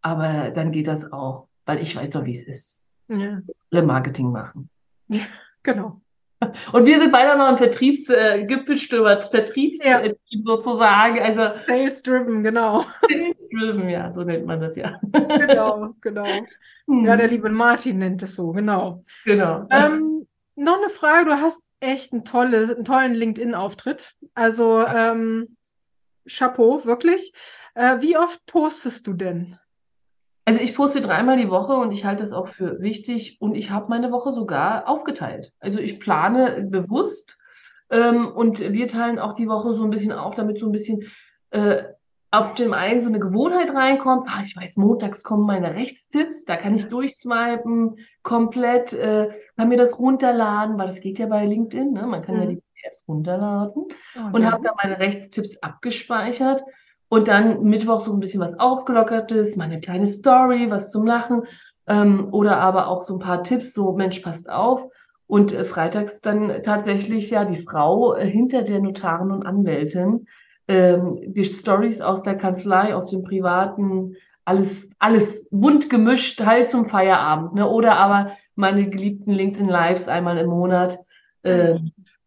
aber 0.02 0.50
dann 0.50 0.72
geht 0.72 0.88
das 0.88 1.12
auch, 1.12 1.48
weil 1.64 1.80
ich 1.80 1.96
weiß 1.96 2.12
doch, 2.12 2.24
wie 2.24 2.32
es 2.32 2.46
ist. 2.46 2.80
Ja. 3.08 3.40
Marketing 3.82 4.30
machen. 4.30 4.68
Ja, 5.08 5.22
genau. 5.62 6.00
Und 6.72 6.86
wir 6.86 6.98
sind 6.98 7.12
beide 7.12 7.38
noch 7.38 7.50
im 7.50 7.56
Vertriebsgipfelstöber, 7.58 9.18
äh, 9.18 9.22
Vertriebsteam 9.22 10.04
ja. 10.04 10.12
sozusagen. 10.44 11.20
Also 11.20 11.40
Sales-driven, 11.66 12.42
genau. 12.42 12.84
Sales-driven, 13.08 13.88
ja, 13.88 14.12
so 14.12 14.24
nennt 14.24 14.46
man 14.46 14.60
das 14.60 14.76
ja. 14.76 14.98
Genau, 15.12 15.94
genau. 16.00 16.26
Hm. 16.88 17.04
Ja, 17.04 17.16
der 17.16 17.28
liebe 17.28 17.48
Martin 17.48 17.98
nennt 17.98 18.22
es 18.22 18.34
so, 18.34 18.52
genau. 18.52 19.04
Genau. 19.24 19.66
Ähm, 19.70 20.26
noch 20.56 20.78
eine 20.78 20.88
Frage, 20.88 21.26
du 21.26 21.40
hast 21.40 21.62
echt 21.80 22.12
einen, 22.12 22.24
tolle, 22.24 22.74
einen 22.74 22.84
tollen 22.84 23.14
LinkedIn-Auftritt. 23.14 24.14
Also 24.34 24.84
ähm, 24.86 25.56
Chapeau, 26.26 26.84
wirklich. 26.84 27.32
Äh, 27.74 28.00
wie 28.00 28.16
oft 28.16 28.44
postest 28.46 29.06
du 29.06 29.14
denn? 29.14 29.58
Also 30.52 30.62
ich 30.62 30.74
poste 30.74 31.00
dreimal 31.00 31.38
die 31.38 31.48
Woche 31.48 31.72
und 31.72 31.92
ich 31.92 32.04
halte 32.04 32.22
das 32.22 32.34
auch 32.34 32.46
für 32.46 32.78
wichtig 32.82 33.38
und 33.40 33.54
ich 33.54 33.70
habe 33.70 33.88
meine 33.88 34.12
Woche 34.12 34.32
sogar 34.32 34.86
aufgeteilt. 34.86 35.54
Also 35.60 35.78
ich 35.78 35.98
plane 35.98 36.66
bewusst 36.68 37.38
ähm, 37.88 38.30
und 38.30 38.60
wir 38.60 38.86
teilen 38.86 39.18
auch 39.18 39.32
die 39.32 39.48
Woche 39.48 39.72
so 39.72 39.82
ein 39.82 39.88
bisschen 39.88 40.12
auf, 40.12 40.34
damit 40.34 40.58
so 40.58 40.66
ein 40.66 40.72
bisschen 40.72 41.04
äh, 41.52 41.84
auf 42.30 42.52
dem 42.52 42.74
einen 42.74 43.00
so 43.00 43.08
eine 43.08 43.18
Gewohnheit 43.18 43.74
reinkommt. 43.74 44.28
Ah, 44.28 44.42
ich 44.44 44.54
weiß, 44.54 44.76
montags 44.76 45.24
kommen 45.24 45.46
meine 45.46 45.74
Rechtstipps, 45.74 46.44
da 46.44 46.58
kann 46.58 46.74
ich 46.74 46.84
durchswipen, 46.84 47.96
komplett, 48.22 48.92
äh, 48.92 49.30
kann 49.56 49.70
mir 49.70 49.78
das 49.78 49.98
runterladen, 49.98 50.76
weil 50.76 50.88
das 50.88 51.00
geht 51.00 51.18
ja 51.18 51.28
bei 51.28 51.46
LinkedIn, 51.46 51.94
ne? 51.94 52.06
man 52.06 52.20
kann 52.20 52.34
mhm. 52.34 52.42
ja 52.42 52.46
die 52.48 52.56
PDFs 52.56 53.04
runterladen 53.08 53.86
oh, 54.16 54.36
und 54.36 54.52
habe 54.52 54.64
dann 54.64 54.74
meine 54.82 54.98
Rechtstipps 54.98 55.56
abgespeichert 55.62 56.62
und 57.12 57.28
dann 57.28 57.64
Mittwoch 57.64 58.00
so 58.00 58.10
ein 58.10 58.20
bisschen 58.20 58.40
was 58.40 58.58
aufgelockertes, 58.58 59.54
meine 59.56 59.80
kleine 59.80 60.06
Story, 60.06 60.70
was 60.70 60.90
zum 60.90 61.04
Lachen 61.04 61.42
ähm, 61.86 62.28
oder 62.30 62.56
aber 62.56 62.88
auch 62.88 63.02
so 63.02 63.16
ein 63.16 63.18
paar 63.18 63.42
Tipps, 63.42 63.74
so 63.74 63.92
Mensch, 63.92 64.20
passt 64.20 64.48
auf. 64.48 64.88
Und 65.26 65.52
äh, 65.52 65.66
freitags 65.66 66.22
dann 66.22 66.62
tatsächlich 66.62 67.28
ja 67.28 67.44
die 67.44 67.62
Frau 67.62 68.14
äh, 68.14 68.24
hinter 68.24 68.62
der 68.62 68.80
Notarin 68.80 69.30
und 69.30 69.44
Anwältin, 69.44 70.26
ähm, 70.68 71.18
die 71.26 71.44
Stories 71.44 72.00
aus 72.00 72.22
der 72.22 72.38
Kanzlei, 72.38 72.94
aus 72.94 73.10
dem 73.10 73.24
Privaten, 73.24 74.16
alles, 74.46 74.88
alles 74.98 75.46
bunt 75.50 75.90
gemischt, 75.90 76.40
halt 76.40 76.70
zum 76.70 76.88
Feierabend. 76.88 77.52
Ne? 77.52 77.68
Oder 77.68 77.98
aber 77.98 78.32
meine 78.54 78.88
geliebten 78.88 79.32
LinkedIn 79.32 79.68
Lives 79.68 80.08
einmal 80.08 80.38
im 80.38 80.48
Monat. 80.48 80.98
Äh, 81.42 81.78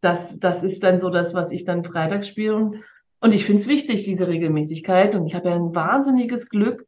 das, 0.02 0.40
das 0.40 0.62
ist 0.62 0.84
dann 0.84 1.00
so 1.00 1.10
das, 1.10 1.34
was 1.34 1.50
ich 1.50 1.66
dann 1.66 1.84
freitags 1.84 2.28
spiele. 2.28 2.56
Und, 2.56 2.84
und 3.26 3.34
ich 3.34 3.44
finde 3.44 3.60
es 3.60 3.68
wichtig, 3.68 4.04
diese 4.04 4.28
Regelmäßigkeit. 4.28 5.16
Und 5.16 5.26
ich 5.26 5.34
habe 5.34 5.50
ja 5.50 5.56
ein 5.56 5.74
wahnsinniges 5.74 6.48
Glück, 6.48 6.86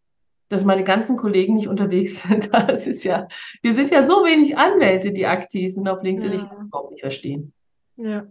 dass 0.49 0.63
meine 0.63 0.83
ganzen 0.83 1.17
Kollegen 1.17 1.55
nicht 1.55 1.67
unterwegs 1.67 2.21
sind. 2.27 2.53
Das 2.53 2.85
ist 2.85 3.03
ja, 3.03 3.27
wir 3.63 3.75
sind 3.75 3.89
ja 3.89 4.05
so 4.05 4.23
wenig 4.23 4.55
Anwälte, 4.55 5.11
die 5.11 5.25
aktiv 5.25 5.73
sind 5.73 5.87
auf 5.87 6.03
LinkedIn. 6.03 6.33
Ja. 6.33 6.43
Ich 6.43 6.47
kann 6.47 6.67
überhaupt 6.67 6.91
nicht 6.91 7.01
verstehen. 7.01 7.53
Ja. 7.95 8.27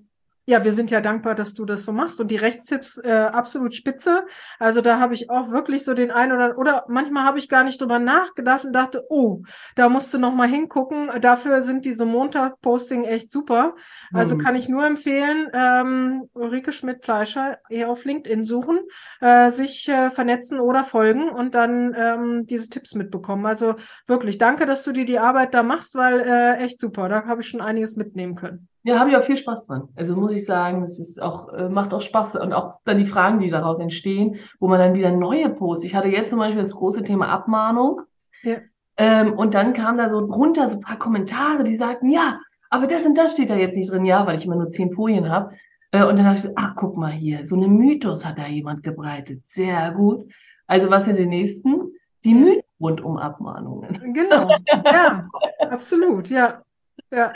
Ja, 0.48 0.64
wir 0.64 0.72
sind 0.72 0.92
ja 0.92 1.00
dankbar, 1.00 1.34
dass 1.34 1.54
du 1.54 1.64
das 1.64 1.84
so 1.84 1.92
machst 1.92 2.20
und 2.20 2.30
die 2.30 2.36
Rechtstipps 2.36 2.98
äh, 2.98 3.10
absolut 3.10 3.74
spitze. 3.74 4.24
Also 4.60 4.80
da 4.80 5.00
habe 5.00 5.12
ich 5.12 5.28
auch 5.28 5.50
wirklich 5.50 5.84
so 5.84 5.92
den 5.92 6.12
einen 6.12 6.30
oder 6.30 6.56
oder 6.56 6.84
manchmal 6.88 7.24
habe 7.24 7.38
ich 7.38 7.48
gar 7.48 7.64
nicht 7.64 7.80
drüber 7.80 7.98
nachgedacht 7.98 8.64
und 8.64 8.72
dachte, 8.72 9.04
oh, 9.08 9.42
da 9.74 9.88
musst 9.88 10.14
du 10.14 10.18
noch 10.18 10.32
mal 10.32 10.46
hingucken. 10.46 11.10
Dafür 11.20 11.62
sind 11.62 11.84
diese 11.84 12.06
Montag-Posting 12.06 13.04
echt 13.04 13.32
super. 13.32 13.74
Also 14.12 14.36
mhm. 14.36 14.40
kann 14.40 14.54
ich 14.54 14.68
nur 14.68 14.86
empfehlen, 14.86 15.48
ähm, 15.52 16.28
Ulrike 16.32 16.70
Schmidt-Fleischer 16.70 17.58
eher 17.68 17.90
auf 17.90 18.04
LinkedIn 18.04 18.44
suchen, 18.44 18.78
äh, 19.20 19.50
sich 19.50 19.88
äh, 19.88 20.10
vernetzen 20.10 20.60
oder 20.60 20.84
folgen 20.84 21.28
und 21.28 21.56
dann 21.56 21.92
ähm, 21.98 22.46
diese 22.46 22.70
Tipps 22.70 22.94
mitbekommen. 22.94 23.46
Also 23.46 23.74
wirklich, 24.06 24.38
danke, 24.38 24.64
dass 24.64 24.84
du 24.84 24.92
dir 24.92 25.06
die 25.06 25.18
Arbeit 25.18 25.54
da 25.54 25.64
machst, 25.64 25.96
weil 25.96 26.20
äh, 26.20 26.58
echt 26.58 26.78
super. 26.78 27.08
Da 27.08 27.24
habe 27.26 27.40
ich 27.40 27.48
schon 27.48 27.60
einiges 27.60 27.96
mitnehmen 27.96 28.36
können. 28.36 28.68
Ja, 28.86 29.00
habe 29.00 29.10
ich 29.10 29.16
auch 29.16 29.22
viel 29.22 29.36
Spaß 29.36 29.66
dran. 29.66 29.88
Also 29.96 30.14
muss 30.14 30.30
ich 30.30 30.44
sagen, 30.44 30.84
es 30.84 31.00
ist 31.00 31.20
auch, 31.20 31.52
äh, 31.52 31.68
macht 31.68 31.92
auch 31.92 32.00
Spaß 32.00 32.36
und 32.36 32.52
auch 32.52 32.74
dann 32.84 32.98
die 32.98 33.04
Fragen, 33.04 33.40
die 33.40 33.50
daraus 33.50 33.80
entstehen, 33.80 34.36
wo 34.60 34.68
man 34.68 34.78
dann 34.78 34.94
wieder 34.94 35.10
neue 35.10 35.48
Posts. 35.48 35.84
Ich 35.86 35.96
hatte 35.96 36.06
jetzt 36.06 36.30
zum 36.30 36.38
Beispiel 36.38 36.60
das 36.62 36.76
große 36.76 37.02
Thema 37.02 37.28
Abmahnung. 37.28 38.02
Ja. 38.44 38.58
Ähm, 38.96 39.32
und 39.32 39.54
dann 39.54 39.72
kam 39.72 39.96
da 39.96 40.08
so 40.08 40.24
drunter 40.24 40.68
so 40.68 40.76
ein 40.76 40.82
paar 40.82 41.00
Kommentare, 41.00 41.64
die 41.64 41.76
sagten, 41.76 42.10
ja, 42.10 42.38
aber 42.70 42.86
das 42.86 43.04
und 43.04 43.18
das 43.18 43.32
steht 43.32 43.50
da 43.50 43.56
jetzt 43.56 43.76
nicht 43.76 43.90
drin, 43.90 44.04
ja, 44.04 44.24
weil 44.24 44.38
ich 44.38 44.46
immer 44.46 44.54
nur 44.54 44.68
zehn 44.68 44.92
Folien 44.92 45.28
habe. 45.28 45.56
Äh, 45.90 46.04
und 46.04 46.16
dann 46.16 46.26
habe 46.26 46.36
ich 46.36 46.42
so, 46.42 46.50
ach, 46.54 46.74
guck 46.76 46.96
mal 46.96 47.10
hier, 47.10 47.44
so 47.44 47.56
eine 47.56 47.66
Mythos 47.66 48.24
hat 48.24 48.38
da 48.38 48.46
jemand 48.46 48.84
gebreitet. 48.84 49.44
Sehr 49.46 49.90
gut. 49.90 50.32
Also 50.68 50.90
was 50.90 51.06
sind 51.06 51.18
die 51.18 51.26
nächsten? 51.26 51.92
Die 52.24 52.34
Mythen 52.34 52.62
rund 52.78 53.00
um 53.00 53.16
Abmahnungen. 53.16 54.14
Genau, 54.14 54.48
ja, 54.84 55.28
absolut, 55.58 56.30
ja. 56.30 56.62
Ja. 57.10 57.32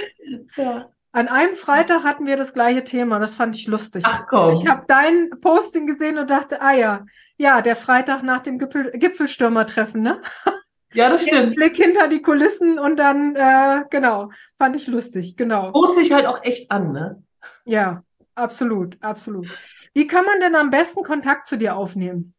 ja. 0.57 0.88
An 1.12 1.28
einem 1.28 1.56
Freitag 1.56 2.04
hatten 2.04 2.26
wir 2.26 2.36
das 2.36 2.54
gleiche 2.54 2.84
Thema. 2.84 3.18
Das 3.18 3.34
fand 3.34 3.56
ich 3.56 3.66
lustig. 3.66 4.04
Ach 4.06 4.26
komm. 4.28 4.52
Ich 4.54 4.66
habe 4.66 4.84
dein 4.86 5.30
Posting 5.40 5.86
gesehen 5.86 6.18
und 6.18 6.30
dachte, 6.30 6.62
ah 6.62 6.72
ja, 6.72 7.04
ja, 7.36 7.62
der 7.62 7.74
Freitag 7.74 8.22
nach 8.22 8.42
dem 8.42 8.58
Gipfel, 8.58 8.92
Gipfelstürmertreffen, 8.92 10.02
ne? 10.02 10.20
Ja, 10.92 11.08
das 11.08 11.22
stimmt. 11.22 11.54
Blick 11.54 11.76
hinter 11.76 12.08
die 12.08 12.20
Kulissen 12.20 12.80
und 12.80 12.98
dann, 12.98 13.36
äh, 13.36 13.84
genau, 13.90 14.30
fand 14.58 14.74
ich 14.74 14.88
lustig, 14.88 15.36
genau. 15.36 15.70
Bot 15.70 15.94
sich 15.94 16.10
halt 16.10 16.26
auch 16.26 16.42
echt 16.42 16.68
an, 16.72 16.90
ne? 16.90 17.22
Ja, 17.64 18.02
absolut, 18.34 18.98
absolut. 19.00 19.46
Wie 19.94 20.08
kann 20.08 20.24
man 20.24 20.40
denn 20.40 20.56
am 20.56 20.70
besten 20.70 21.04
Kontakt 21.04 21.46
zu 21.46 21.56
dir 21.56 21.76
aufnehmen? 21.76 22.34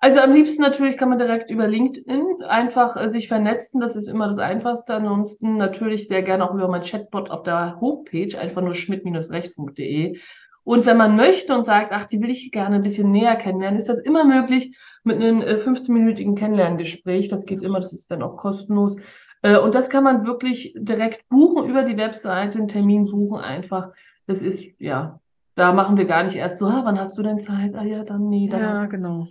Also 0.00 0.20
am 0.20 0.34
liebsten 0.34 0.60
natürlich 0.60 0.98
kann 0.98 1.08
man 1.08 1.18
direkt 1.18 1.50
über 1.50 1.66
LinkedIn 1.66 2.42
einfach 2.46 2.96
äh, 2.96 3.08
sich 3.08 3.28
vernetzen. 3.28 3.80
Das 3.80 3.96
ist 3.96 4.06
immer 4.06 4.28
das 4.28 4.38
Einfachste. 4.38 4.94
Ansonsten 4.94 5.56
natürlich 5.56 6.08
sehr 6.08 6.22
gerne 6.22 6.48
auch 6.48 6.54
über 6.54 6.68
mein 6.68 6.82
Chatbot 6.82 7.30
auf 7.30 7.42
der 7.42 7.80
Homepage, 7.80 8.38
einfach 8.38 8.60
nur 8.60 8.74
schmidt-recht.de. 8.74 10.18
Und 10.64 10.86
wenn 10.86 10.96
man 10.96 11.16
möchte 11.16 11.54
und 11.54 11.64
sagt, 11.64 11.92
ach, 11.92 12.06
die 12.06 12.20
will 12.20 12.30
ich 12.30 12.50
gerne 12.50 12.76
ein 12.76 12.82
bisschen 12.82 13.10
näher 13.10 13.36
kennenlernen, 13.36 13.78
ist 13.78 13.88
das 13.88 13.98
immer 13.98 14.24
möglich 14.24 14.76
mit 15.04 15.16
einem 15.16 15.42
äh, 15.42 15.56
15-minütigen 15.56 16.34
Kennenlerngespräch. 16.34 17.28
Das 17.28 17.44
geht 17.44 17.62
immer, 17.62 17.80
das 17.80 17.92
ist 17.92 18.10
dann 18.10 18.22
auch 18.22 18.36
kostenlos. 18.36 18.98
Äh, 19.42 19.58
und 19.58 19.74
das 19.74 19.90
kann 19.90 20.04
man 20.04 20.26
wirklich 20.26 20.74
direkt 20.76 21.28
buchen 21.28 21.68
über 21.68 21.82
die 21.82 21.98
Webseite, 21.98 22.58
einen 22.58 22.68
Termin 22.68 23.04
buchen 23.04 23.40
einfach. 23.40 23.90
Das 24.26 24.42
ist, 24.42 24.64
ja, 24.78 25.20
da 25.54 25.72
machen 25.72 25.98
wir 25.98 26.06
gar 26.06 26.24
nicht 26.24 26.36
erst 26.36 26.58
so, 26.58 26.66
ah, 26.66 26.80
wann 26.84 26.98
hast 26.98 27.16
du 27.18 27.22
denn 27.22 27.38
Zeit? 27.38 27.74
Ah 27.74 27.84
ja, 27.84 28.04
dann 28.04 28.28
nee. 28.28 28.48
Dann 28.48 28.60
ja, 28.60 28.86
genau. 28.86 29.28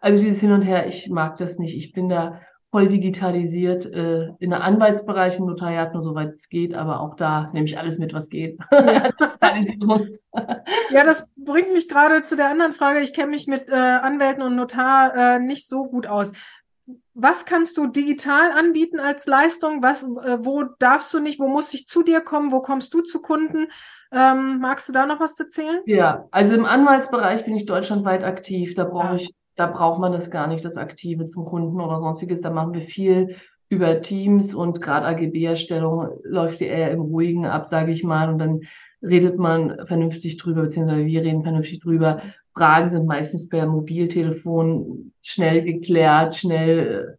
Also 0.00 0.22
dieses 0.22 0.40
Hin 0.40 0.52
und 0.52 0.62
Her, 0.62 0.86
ich 0.86 1.08
mag 1.08 1.36
das 1.36 1.58
nicht. 1.58 1.76
Ich 1.76 1.92
bin 1.92 2.08
da 2.08 2.40
voll 2.70 2.88
digitalisiert, 2.88 3.86
äh, 3.86 4.32
in 4.38 4.50
der 4.50 4.62
Anwaltsbereich, 4.62 5.38
im 5.38 5.46
Notariat 5.46 5.94
nur 5.94 6.02
soweit 6.02 6.34
es 6.34 6.48
geht, 6.48 6.74
aber 6.74 7.00
auch 7.00 7.14
da 7.14 7.50
nehme 7.52 7.64
ich 7.64 7.78
alles 7.78 7.98
mit, 7.98 8.12
was 8.12 8.28
geht. 8.28 8.58
Ja, 8.70 9.10
ja 10.90 11.04
das 11.04 11.28
bringt 11.36 11.72
mich 11.72 11.88
gerade 11.88 12.24
zu 12.24 12.36
der 12.36 12.50
anderen 12.50 12.72
Frage. 12.72 13.00
Ich 13.00 13.14
kenne 13.14 13.30
mich 13.30 13.46
mit 13.46 13.70
äh, 13.70 13.74
Anwälten 13.74 14.42
und 14.42 14.56
Notar 14.56 15.14
äh, 15.14 15.38
nicht 15.38 15.68
so 15.68 15.84
gut 15.84 16.06
aus. 16.06 16.32
Was 17.14 17.46
kannst 17.46 17.78
du 17.78 17.86
digital 17.86 18.52
anbieten 18.52 19.00
als 19.00 19.26
Leistung? 19.26 19.82
Was, 19.82 20.02
äh, 20.02 20.38
wo 20.40 20.64
darfst 20.78 21.14
du 21.14 21.20
nicht? 21.20 21.40
Wo 21.40 21.48
muss 21.48 21.72
ich 21.72 21.86
zu 21.86 22.02
dir 22.02 22.20
kommen? 22.20 22.52
Wo 22.52 22.60
kommst 22.60 22.92
du 22.92 23.00
zu 23.00 23.20
Kunden? 23.22 23.68
Ähm, 24.12 24.58
magst 24.58 24.88
du 24.88 24.92
da 24.92 25.06
noch 25.06 25.20
was 25.20 25.38
erzählen? 25.38 25.80
Ja, 25.86 26.26
also 26.30 26.54
im 26.54 26.64
Anwaltsbereich 26.64 27.44
bin 27.44 27.56
ich 27.56 27.64
deutschlandweit 27.64 28.22
aktiv. 28.22 28.74
Da 28.74 28.84
brauche 28.84 29.16
ich 29.16 29.34
da 29.56 29.66
braucht 29.66 30.00
man 30.00 30.12
das 30.12 30.30
gar 30.30 30.46
nicht, 30.46 30.64
das 30.64 30.76
Aktive 30.76 31.24
zum 31.24 31.44
Kunden 31.44 31.80
oder 31.80 31.98
sonstiges. 32.00 32.40
Da 32.40 32.50
machen 32.50 32.74
wir 32.74 32.82
viel 32.82 33.36
über 33.68 34.00
Teams 34.00 34.54
und 34.54 34.80
gerade 34.80 35.06
AGB-Erstellung 35.06 36.20
läuft 36.22 36.60
eher 36.62 36.90
im 36.92 37.00
Ruhigen 37.00 37.46
ab, 37.46 37.66
sage 37.66 37.90
ich 37.90 38.04
mal. 38.04 38.28
Und 38.28 38.38
dann 38.38 38.60
redet 39.02 39.38
man 39.38 39.86
vernünftig 39.86 40.36
drüber, 40.36 40.62
beziehungsweise 40.62 41.06
wir 41.06 41.22
reden 41.22 41.42
vernünftig 41.42 41.80
drüber. 41.80 42.22
Fragen 42.54 42.88
sind 42.88 43.06
meistens 43.06 43.48
per 43.48 43.66
Mobiltelefon 43.66 45.12
schnell 45.22 45.62
geklärt, 45.62 46.36
schnell 46.36 47.18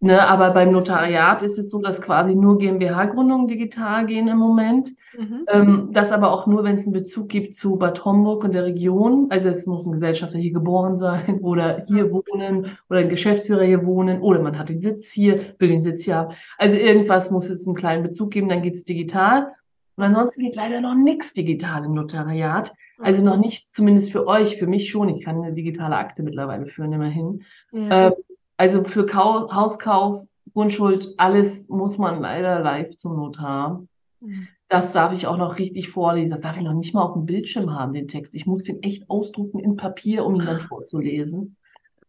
Ne, 0.00 0.22
aber 0.22 0.52
beim 0.52 0.70
Notariat 0.70 1.42
ist 1.42 1.58
es 1.58 1.70
so, 1.70 1.80
dass 1.80 2.00
quasi 2.00 2.36
nur 2.36 2.58
GmbH-Gründungen 2.58 3.48
digital 3.48 4.06
gehen 4.06 4.28
im 4.28 4.38
Moment. 4.38 4.94
Mhm. 5.18 5.44
Ähm, 5.48 5.88
das 5.92 6.12
aber 6.12 6.30
auch 6.30 6.46
nur, 6.46 6.62
wenn 6.62 6.76
es 6.76 6.84
einen 6.84 6.92
Bezug 6.92 7.28
gibt 7.28 7.56
zu 7.56 7.76
Bad 7.76 8.04
Homburg 8.04 8.44
und 8.44 8.54
der 8.54 8.64
Region. 8.64 9.26
Also 9.30 9.48
es 9.48 9.66
muss 9.66 9.86
ein 9.86 9.92
Gesellschafter 9.92 10.38
hier 10.38 10.52
geboren 10.52 10.96
sein 10.96 11.40
oder 11.42 11.82
hier 11.88 12.12
wohnen 12.12 12.78
oder 12.88 13.00
ein 13.00 13.08
Geschäftsführer 13.08 13.64
hier 13.64 13.84
wohnen 13.84 14.20
oder 14.20 14.40
man 14.40 14.56
hat 14.56 14.68
den 14.68 14.78
Sitz 14.78 15.10
hier, 15.10 15.40
will 15.58 15.68
den 15.68 15.82
Sitz 15.82 16.04
hier 16.04 16.14
haben. 16.14 16.34
Also 16.58 16.76
irgendwas 16.76 17.32
muss 17.32 17.50
es 17.50 17.66
einen 17.66 17.74
kleinen 17.74 18.04
Bezug 18.04 18.30
geben, 18.30 18.48
dann 18.48 18.62
geht 18.62 18.76
es 18.76 18.84
digital. 18.84 19.52
Und 19.96 20.04
ansonsten 20.04 20.42
geht 20.42 20.54
leider 20.54 20.80
noch 20.80 20.94
nichts 20.94 21.34
digital 21.34 21.84
im 21.84 21.94
Notariat. 21.94 22.72
Also 23.00 23.24
noch 23.24 23.36
nicht, 23.36 23.74
zumindest 23.74 24.12
für 24.12 24.28
euch, 24.28 24.56
für 24.56 24.68
mich 24.68 24.88
schon. 24.90 25.08
Ich 25.08 25.24
kann 25.24 25.42
eine 25.42 25.54
digitale 25.54 25.96
Akte 25.96 26.22
mittlerweile 26.22 26.66
führen, 26.66 26.92
immerhin. 26.92 27.42
Ja. 27.72 28.06
Ähm, 28.06 28.12
also 28.58 28.84
für 28.84 29.06
Kau 29.06 29.50
Hauskauf, 29.50 30.26
Grundschuld, 30.52 31.14
alles 31.16 31.68
muss 31.68 31.96
man 31.96 32.20
leider 32.20 32.60
live 32.60 32.96
zum 32.96 33.16
Notar. 33.16 33.84
Mhm. 34.20 34.48
Das 34.68 34.92
darf 34.92 35.12
ich 35.14 35.26
auch 35.26 35.38
noch 35.38 35.58
richtig 35.58 35.88
vorlesen. 35.88 36.32
Das 36.32 36.42
darf 36.42 36.58
ich 36.58 36.64
noch 36.64 36.74
nicht 36.74 36.92
mal 36.92 37.02
auf 37.02 37.14
dem 37.14 37.24
Bildschirm 37.24 37.72
haben, 37.72 37.94
den 37.94 38.08
Text. 38.08 38.34
Ich 38.34 38.44
muss 38.44 38.64
den 38.64 38.82
echt 38.82 39.08
ausdrucken 39.08 39.58
in 39.60 39.76
Papier, 39.76 40.26
um 40.26 40.34
ihn 40.34 40.44
dann 40.44 40.60
vorzulesen. 40.60 41.56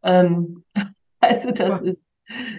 Ähm, 0.03 0.63
also 1.21 1.51
das 1.51 1.81
ist, 1.83 1.97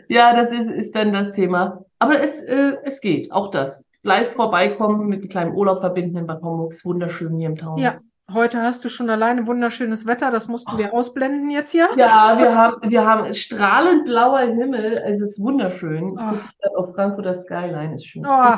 ja, 0.09 0.35
das 0.35 0.53
ist, 0.53 0.71
ist 0.71 0.95
dann 0.95 1.13
das 1.13 1.33
Thema. 1.33 1.85
Aber 1.99 2.23
es, 2.23 2.41
äh, 2.43 2.77
es 2.85 3.01
geht, 3.01 3.31
auch 3.33 3.51
das. 3.51 3.85
Live 4.03 4.31
vorbeikommen, 4.33 5.09
mit 5.09 5.21
einem 5.21 5.29
kleinen 5.29 5.55
Urlaub 5.55 5.81
verbinden 5.81 6.17
in 6.17 6.27
Bad 6.27 6.43
Homburg, 6.43 6.73
ist 6.73 6.87
wunderschön 6.87 7.37
hier 7.37 7.49
im 7.49 7.57
Taunus. 7.57 7.83
Ja, 7.83 7.95
Heute 8.33 8.63
hast 8.63 8.85
du 8.85 8.89
schon 8.89 9.11
alleine 9.11 9.47
wunderschönes 9.47 10.07
Wetter, 10.07 10.31
das 10.31 10.49
mussten 10.49 10.79
wir 10.79 10.95
ausblenden 10.95 11.51
jetzt 11.51 11.73
hier. 11.73 11.89
Ja, 11.97 12.39
wir 12.39 12.55
haben, 12.55 12.91
wir 12.91 13.05
haben 13.05 13.33
strahlend 13.33 14.05
blauer 14.05 14.41
Himmel, 14.41 15.03
es 15.05 15.21
ist 15.21 15.41
wunderschön. 15.41 16.15
Ich 16.15 16.21
gucke 16.21 16.77
auf 16.77 16.95
Frankfurter 16.95 17.35
Skyline, 17.35 17.95
ist 17.95 18.07
schön. 18.07 18.25
Oh, 18.27 18.57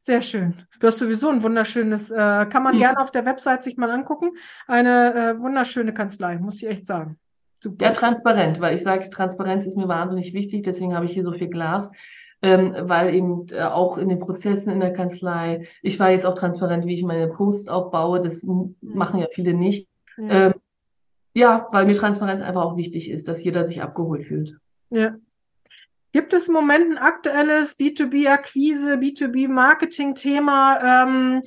sehr 0.00 0.20
schön. 0.20 0.66
Du 0.80 0.86
hast 0.86 0.98
sowieso 0.98 1.30
ein 1.30 1.42
wunderschönes, 1.42 2.10
äh, 2.10 2.46
kann 2.46 2.62
man 2.62 2.74
mhm. 2.74 2.80
gerne 2.80 3.00
auf 3.00 3.10
der 3.10 3.24
Website 3.24 3.64
sich 3.64 3.76
mal 3.76 3.90
angucken. 3.90 4.32
Eine 4.66 5.14
äh, 5.14 5.40
wunderschöne 5.40 5.94
Kanzlei, 5.94 6.36
muss 6.36 6.56
ich 6.62 6.68
echt 6.68 6.86
sagen. 6.86 7.18
Super. 7.60 7.86
Ja, 7.86 7.92
transparent, 7.92 8.60
weil 8.60 8.74
ich 8.74 8.82
sage, 8.82 9.08
Transparenz 9.10 9.66
ist 9.66 9.76
mir 9.76 9.88
wahnsinnig 9.88 10.32
wichtig, 10.32 10.62
deswegen 10.62 10.94
habe 10.94 11.06
ich 11.06 11.12
hier 11.12 11.24
so 11.24 11.32
viel 11.32 11.48
Glas. 11.48 11.90
Ähm, 12.40 12.72
weil 12.82 13.14
eben 13.14 13.46
äh, 13.50 13.62
auch 13.62 13.98
in 13.98 14.08
den 14.08 14.20
Prozessen 14.20 14.72
in 14.72 14.78
der 14.78 14.92
Kanzlei, 14.92 15.66
ich 15.82 15.98
war 15.98 16.10
jetzt 16.10 16.24
auch 16.24 16.36
transparent, 16.36 16.86
wie 16.86 16.94
ich 16.94 17.02
meine 17.02 17.26
Posts 17.26 17.66
aufbaue, 17.66 18.20
das 18.20 18.44
mhm. 18.44 18.76
machen 18.80 19.18
ja 19.18 19.26
viele 19.32 19.54
nicht. 19.54 19.88
Ja. 20.16 20.46
Ähm, 20.46 20.54
ja, 21.34 21.68
weil 21.70 21.86
mir 21.86 21.94
Transparenz 21.94 22.42
einfach 22.42 22.62
auch 22.62 22.76
wichtig 22.76 23.10
ist, 23.10 23.28
dass 23.28 23.42
jeder 23.42 23.64
sich 23.64 23.82
abgeholt 23.82 24.26
fühlt. 24.26 24.56
Ja. 24.90 25.16
Gibt 26.12 26.32
es 26.32 26.48
im 26.48 26.54
Moment 26.54 26.90
ein 26.90 26.98
aktuelles 26.98 27.78
B2B-Akquise, 27.78 28.94
B2B-Marketing-Thema, 28.94 31.04
ähm, 31.04 31.42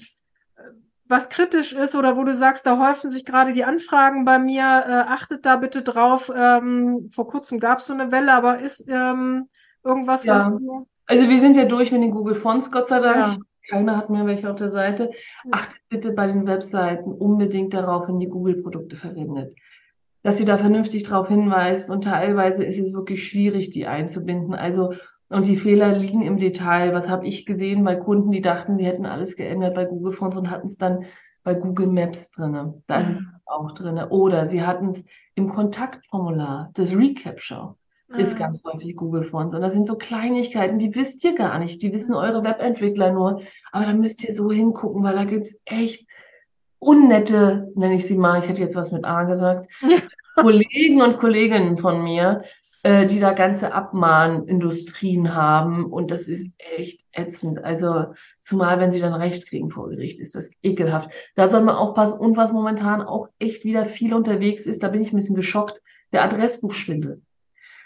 was 1.07 1.29
kritisch 1.29 1.74
ist 1.74 1.95
oder 1.95 2.15
wo 2.15 2.24
du 2.24 2.33
sagst, 2.33 2.65
da 2.65 2.79
häufen 2.79 3.10
sich 3.10 3.25
gerade 3.25 3.51
die 3.51 3.65
Anfragen 3.65 4.24
bei 4.24 4.39
mir, 4.39 4.63
äh, 4.63 5.12
achtet 5.12 5.45
da 5.45 5.57
bitte 5.57 5.83
drauf. 5.83 6.31
Ähm, 6.33 7.10
vor 7.13 7.27
kurzem 7.27 7.60
gab 7.60 7.79
es 7.79 7.88
so 7.88 7.93
eine 7.93 8.13
Welle, 8.13 8.33
aber 8.33 8.60
ist 8.60 8.88
ähm, 8.88 9.50
irgendwas, 9.83 10.23
ja. 10.23 10.35
was 10.35 10.50
du... 10.50 10.88
Also 11.05 11.29
wir 11.29 11.39
sind 11.39 11.57
ja 11.57 11.65
durch 11.65 11.91
mit 11.91 12.01
den 12.01 12.11
Google 12.11 12.35
Fonts, 12.35 12.71
Gott 12.71 12.88
sei 12.88 13.00
Dank. 13.00 13.17
Ja. 13.17 13.38
Keiner 13.69 13.97
hat 13.97 14.09
mehr 14.09 14.25
welche 14.25 14.50
auf 14.50 14.55
der 14.55 14.71
Seite. 14.71 15.11
Achtet 15.51 15.81
bitte 15.89 16.13
bei 16.13 16.27
den 16.27 16.47
Webseiten 16.47 17.11
unbedingt 17.11 17.73
darauf, 17.73 18.07
wenn 18.07 18.19
ihr 18.21 18.29
Google-Produkte 18.29 18.95
verwendet 18.95 19.53
dass 20.23 20.38
sie 20.38 20.45
da 20.45 20.57
vernünftig 20.57 21.03
darauf 21.03 21.27
hinweist 21.27 21.89
und 21.89 22.03
teilweise 22.03 22.63
ist 22.63 22.79
es 22.79 22.93
wirklich 22.93 23.25
schwierig, 23.25 23.71
die 23.71 23.88
einzubinden. 23.88 24.53
Also 24.53 24.93
und 25.29 25.45
die 25.45 25.55
Fehler 25.55 25.97
liegen 25.97 26.21
im 26.21 26.38
Detail. 26.38 26.93
Was 26.93 27.09
habe 27.09 27.25
ich 27.25 27.45
gesehen 27.45 27.83
bei 27.83 27.95
Kunden, 27.95 28.31
die 28.31 28.41
dachten, 28.41 28.77
wir 28.77 28.85
hätten 28.85 29.05
alles 29.05 29.38
geändert 29.38 29.75
bei 29.75 29.85
Google 29.85 30.11
Fonts 30.11 30.35
und 30.35 30.50
hatten 30.50 30.67
es 30.67 30.77
dann 30.77 31.05
bei 31.43 31.55
Google 31.55 31.88
Maps 31.88 32.31
drinne. 32.31 32.81
Da 32.88 33.09
ist 33.09 33.21
es 33.21 33.25
auch 33.45 33.71
drinne. 33.71 34.09
Oder 34.09 34.47
sie 34.47 34.61
hatten 34.61 34.89
es 34.89 35.05
im 35.35 35.50
Kontaktformular, 35.50 36.69
das 36.73 36.93
Recapture 36.93 37.75
ist 38.18 38.36
mhm. 38.36 38.39
ganz 38.39 38.63
häufig 38.63 38.96
Google 38.96 39.24
Fonts. 39.24 39.53
Und 39.53 39.62
das 39.62 39.74
sind 39.74 39.88
so 39.88 39.96
Kleinigkeiten, 39.96 40.80
die 40.80 40.96
wisst 40.96 41.24
ihr 41.24 41.36
gar 41.36 41.60
nicht. 41.60 41.82
Die 41.82 41.91
wissen 41.94 42.13
eure 42.13 42.44
Webentwickler 42.44 43.12
nur. 43.12 43.41
Aber 43.72 43.86
da 43.86 43.94
müsst 43.94 44.24
ihr 44.24 44.34
so 44.34 44.51
hingucken, 44.51 45.03
weil 45.03 45.15
da 45.15 45.25
gibt 45.25 45.48
es 45.48 45.60
echt 45.65 46.06
unnette, 46.80 47.72
nenne 47.75 47.96
ich 47.96 48.08
sie 48.08 48.18
mal, 48.18 48.39
ich 48.39 48.50
hätte 48.50 48.62
jetzt 48.62 48.75
was 48.75 48.91
mit 48.91 49.06
A 49.06 49.24
gesagt. 49.24 49.72
Kollegen 50.36 51.01
und 51.01 51.18
Kolleginnen 51.18 51.77
von 51.77 52.03
mir, 52.03 52.44
äh, 52.84 53.06
die 53.06 53.20
da 53.20 53.34
ganze 53.34 53.74
Abmahnindustrien 53.74 55.36
haben 55.36 55.86
und 55.86 56.10
das 56.10 56.27
ist 56.27 56.50
echt 56.58 57.01
ätzend. 57.12 57.63
Also 57.63 58.08
zumal, 58.39 58.80
wenn 58.80 58.91
sie 58.91 59.00
dann 59.00 59.13
Recht 59.13 59.48
kriegen 59.48 59.70
vor 59.70 59.89
Gericht, 59.89 60.20
ist 60.20 60.34
das 60.34 60.50
ekelhaft. 60.63 61.10
Da 61.36 61.48
soll 61.48 61.62
man 61.62 61.75
aufpassen 61.75 62.20
und 62.20 62.38
was 62.38 62.51
momentan 62.51 63.03
auch 63.03 63.27
echt 63.38 63.63
wieder 63.63 63.86
viel 63.86 64.13
unterwegs 64.13 64.65
ist, 64.65 64.82
da 64.82 64.88
bin 64.88 65.01
ich 65.01 65.13
ein 65.13 65.18
bisschen 65.18 65.36
geschockt, 65.36 65.82
der 66.12 66.24
Adressbuchschwindel. 66.24 67.22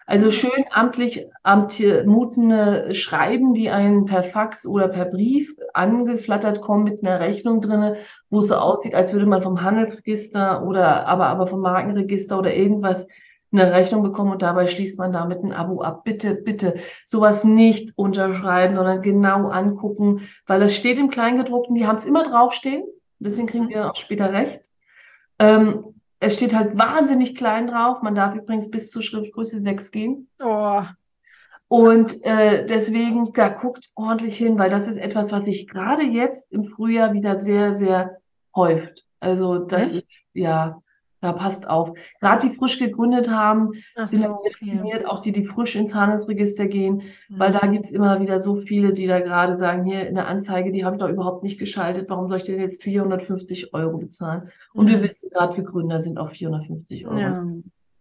Also 0.08 0.30
schön 0.30 0.66
amtlich 0.70 1.26
amtmutende 1.42 2.94
Schreiben, 2.94 3.56
die 3.56 3.72
einen 3.72 4.06
per 4.06 4.24
Fax 4.24 4.68
oder 4.68 4.88
per 4.88 5.06
Brief 5.06 5.56
angeflattert 5.74 6.62
kommen 6.62 6.84
mit 6.84 7.04
einer 7.04 7.20
Rechnung 7.20 7.60
drinne, 7.60 7.98
wo 8.30 8.40
es 8.40 8.48
so 8.48 8.56
aussieht, 8.56 8.94
als 8.94 9.14
würde 9.14 9.26
man 9.26 9.42
vom 9.42 9.64
Handelsregister 9.64 10.64
oder 10.64 11.08
aber, 11.08 11.26
aber 11.28 11.48
vom 11.48 11.62
Markenregister 11.62 12.38
oder 12.38 12.54
irgendwas 12.54 13.08
eine 13.52 13.72
Rechnung 13.72 14.04
bekommen 14.04 14.32
und 14.32 14.44
dabei 14.44 14.68
schließt 14.68 15.00
man 15.00 15.12
damit 15.12 15.44
ein 15.44 15.54
Abo 15.54 15.82
ab. 15.82 16.04
Bitte, 16.04 16.36
bitte 16.36 16.76
sowas 17.08 17.44
nicht 17.44 17.98
unterschreiben, 17.98 18.76
sondern 18.76 19.02
genau 19.02 19.48
angucken, 19.48 20.22
weil 20.46 20.62
es 20.62 20.76
steht 20.76 21.00
im 21.00 21.10
Kleingedruckten, 21.10 21.74
die 21.74 21.88
haben 21.88 21.98
es 21.98 22.06
immer 22.06 22.24
draufstehen, 22.24 22.84
deswegen 23.18 23.48
kriegen 23.48 23.70
wir 23.70 23.90
auch 23.90 23.96
später 23.96 24.32
recht. 24.32 24.70
Ähm, 25.40 25.95
es 26.20 26.36
steht 26.36 26.54
halt 26.54 26.78
wahnsinnig 26.78 27.36
klein 27.36 27.68
drauf. 27.68 28.02
Man 28.02 28.16
darf 28.16 28.36
übrigens 28.36 28.70
bis 28.70 28.90
zur 28.90 29.02
Schriftgröße 29.02 29.60
6 29.60 29.92
gehen. 29.92 30.30
Oh. 30.40 30.82
Und 31.68 32.24
äh, 32.24 32.66
deswegen, 32.66 33.26
da 33.34 33.50
guckt 33.50 33.90
ordentlich 33.96 34.38
hin, 34.38 34.58
weil 34.58 34.70
das 34.70 34.88
ist 34.88 34.98
etwas, 34.98 35.32
was 35.32 35.46
sich 35.46 35.68
gerade 35.68 36.04
jetzt 36.04 36.52
im 36.52 36.64
Frühjahr 36.64 37.14
wieder 37.14 37.40
sehr, 37.40 37.74
sehr 37.74 38.18
häuft. 38.56 39.06
Also 39.20 39.60
das 39.60 39.88
Echt? 39.88 39.96
ist, 39.96 40.14
ja, 40.34 40.82
da 41.22 41.34
passt 41.34 41.68
auf. 41.68 41.92
Gerade 42.20 42.48
die 42.48 42.54
frisch 42.54 42.80
gegründet 42.80 43.30
haben, 43.30 43.72
Ach 43.96 44.08
sind 44.08 44.22
so, 44.22 44.40
okay. 44.40 45.06
auch 45.06 45.22
die, 45.22 45.32
die 45.32 45.46
frisch 45.46 45.76
ins 45.76 45.94
Handelsregister 45.94 46.68
gehen, 46.68 47.04
mhm. 47.30 47.40
weil 47.40 47.52
da 47.52 47.66
gibt 47.68 47.86
es 47.86 47.92
immer 47.92 48.22
wieder 48.22 48.40
so 48.40 48.56
viele, 48.58 48.94
die 48.94 49.08
da 49.08 49.20
gerade 49.20 49.56
sagen, 49.56 49.86
hier 49.86 50.08
in 50.08 50.16
der 50.16 50.28
Anzeige, 50.28 50.72
die 50.72 50.86
habe 50.86 50.96
ich 50.96 51.02
doch 51.02 51.10
überhaupt 51.10 51.44
nicht 51.44 51.60
geschaltet, 51.60 52.10
warum 52.10 52.28
soll 52.28 52.38
ich 52.38 52.44
denn 52.44 52.60
jetzt 52.60 52.84
450 52.84 53.74
Euro 53.74 53.98
bezahlen? 53.98 54.50
Und 54.74 54.86
mhm. 54.86 54.92
wir 54.92 55.04
wissen, 55.04 55.30
gerade 55.30 55.54
für 55.54 55.64
Gründer 55.64 56.02
sind 56.02 56.18
auch 56.18 56.32
450 56.32 57.08
Euro. 57.08 57.18
Ja. 57.18 57.46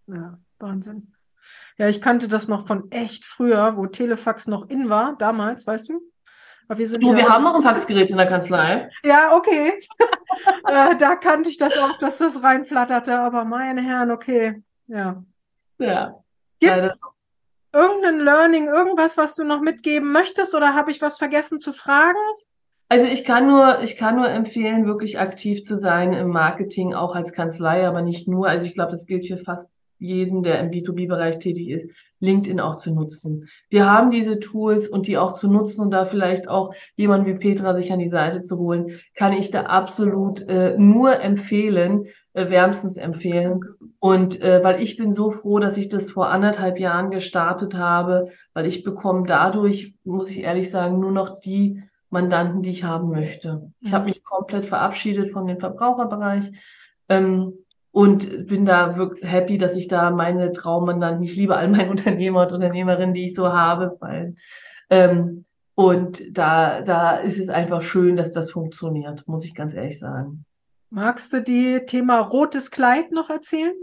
ja, 0.08 0.38
Wahnsinn. 0.58 1.12
Ja, 1.76 1.88
ich 1.88 2.00
kannte 2.00 2.28
das 2.28 2.48
noch 2.48 2.66
von 2.66 2.90
echt 2.90 3.24
früher, 3.24 3.76
wo 3.76 3.86
Telefax 3.86 4.46
noch 4.46 4.68
in 4.68 4.88
war, 4.88 5.16
damals, 5.18 5.66
weißt 5.66 5.88
du? 5.88 6.00
Aber 6.68 6.78
wir, 6.78 6.88
sind 6.88 7.02
du, 7.02 7.10
ja 7.10 7.16
wir 7.16 7.28
haben 7.28 7.44
noch 7.44 7.54
ein 7.54 7.62
Faxgerät 7.62 8.10
in 8.10 8.16
der 8.16 8.26
Kanzlei. 8.26 8.88
Ja, 9.02 9.36
okay. 9.36 9.78
äh, 10.66 10.96
da 10.96 11.16
kannte 11.16 11.50
ich 11.50 11.58
das 11.58 11.76
auch, 11.76 11.98
dass 11.98 12.18
das 12.18 12.42
reinflatterte, 12.42 13.18
aber 13.18 13.44
meine 13.44 13.82
Herren, 13.82 14.10
okay. 14.10 14.62
Ja. 14.86 15.22
Ja. 15.78 16.22
Gibt 16.60 16.76
es 16.76 17.00
irgendein 17.72 18.20
Learning, 18.20 18.68
irgendwas, 18.68 19.16
was 19.16 19.34
du 19.34 19.44
noch 19.44 19.60
mitgeben 19.60 20.12
möchtest 20.12 20.54
oder 20.54 20.74
habe 20.74 20.90
ich 20.90 21.02
was 21.02 21.18
vergessen 21.18 21.60
zu 21.60 21.72
fragen? 21.72 22.18
Also 22.88 23.06
ich 23.06 23.24
kann 23.24 23.46
nur, 23.46 23.80
ich 23.80 23.96
kann 23.96 24.16
nur 24.16 24.28
empfehlen, 24.28 24.86
wirklich 24.86 25.18
aktiv 25.18 25.64
zu 25.64 25.76
sein 25.76 26.12
im 26.12 26.28
Marketing, 26.28 26.94
auch 26.94 27.14
als 27.14 27.32
Kanzlei, 27.32 27.86
aber 27.88 28.02
nicht 28.02 28.28
nur. 28.28 28.46
Also 28.46 28.66
ich 28.66 28.74
glaube, 28.74 28.92
das 28.92 29.06
gilt 29.06 29.26
für 29.26 29.38
fast 29.38 29.72
jeden, 30.04 30.42
der 30.42 30.60
im 30.60 30.70
B2B-Bereich 30.70 31.38
tätig 31.38 31.68
ist, 31.70 31.88
LinkedIn 32.20 32.60
auch 32.60 32.78
zu 32.78 32.92
nutzen. 32.92 33.48
Wir 33.68 33.90
haben 33.90 34.10
diese 34.10 34.38
Tools 34.38 34.88
und 34.88 35.06
die 35.06 35.18
auch 35.18 35.34
zu 35.34 35.48
nutzen 35.48 35.82
und 35.82 35.90
da 35.90 36.04
vielleicht 36.04 36.48
auch 36.48 36.74
jemand 36.96 37.26
wie 37.26 37.34
Petra 37.34 37.74
sich 37.74 37.92
an 37.92 37.98
die 37.98 38.08
Seite 38.08 38.42
zu 38.42 38.58
holen, 38.58 39.00
kann 39.14 39.32
ich 39.32 39.50
da 39.50 39.64
absolut 39.64 40.40
äh, 40.48 40.76
nur 40.78 41.20
empfehlen, 41.20 42.06
äh, 42.32 42.50
wärmstens 42.50 42.96
empfehlen. 42.96 43.60
Und 44.00 44.40
äh, 44.42 44.62
weil 44.62 44.82
ich 44.82 44.96
bin 44.96 45.12
so 45.12 45.30
froh, 45.30 45.58
dass 45.58 45.76
ich 45.76 45.88
das 45.88 46.10
vor 46.10 46.28
anderthalb 46.28 46.78
Jahren 46.78 47.10
gestartet 47.10 47.74
habe, 47.74 48.28
weil 48.52 48.66
ich 48.66 48.84
bekomme 48.84 49.24
dadurch, 49.26 49.94
muss 50.04 50.30
ich 50.30 50.40
ehrlich 50.40 50.70
sagen, 50.70 51.00
nur 51.00 51.12
noch 51.12 51.40
die 51.40 51.82
Mandanten, 52.10 52.62
die 52.62 52.70
ich 52.70 52.84
haben 52.84 53.10
möchte. 53.10 53.72
Ich 53.80 53.92
habe 53.92 54.04
mich 54.06 54.22
komplett 54.22 54.66
verabschiedet 54.66 55.32
von 55.32 55.46
dem 55.46 55.58
Verbraucherbereich. 55.58 56.52
Ähm, 57.08 57.54
und 57.94 58.48
bin 58.48 58.64
da 58.64 58.96
wirklich 58.96 59.24
happy, 59.24 59.56
dass 59.56 59.76
ich 59.76 59.86
da 59.86 60.10
meine 60.10 60.50
Traummandanten, 60.50 61.22
ich 61.22 61.36
liebe 61.36 61.56
all 61.56 61.68
meine 61.68 61.90
Unternehmer 61.90 62.42
und 62.42 62.52
Unternehmerinnen, 62.52 63.14
die 63.14 63.26
ich 63.26 63.34
so 63.34 63.52
habe, 63.52 63.96
weil, 64.00 64.34
ähm, 64.90 65.44
und 65.76 66.36
da, 66.36 66.82
da 66.82 67.16
ist 67.16 67.38
es 67.38 67.48
einfach 67.48 67.82
schön, 67.82 68.16
dass 68.16 68.32
das 68.32 68.50
funktioniert, 68.50 69.28
muss 69.28 69.44
ich 69.44 69.54
ganz 69.54 69.74
ehrlich 69.74 70.00
sagen. 70.00 70.44
Magst 70.90 71.32
du 71.32 71.40
die 71.40 71.86
Thema 71.86 72.18
rotes 72.18 72.72
Kleid 72.72 73.12
noch 73.12 73.30
erzählen? 73.30 73.74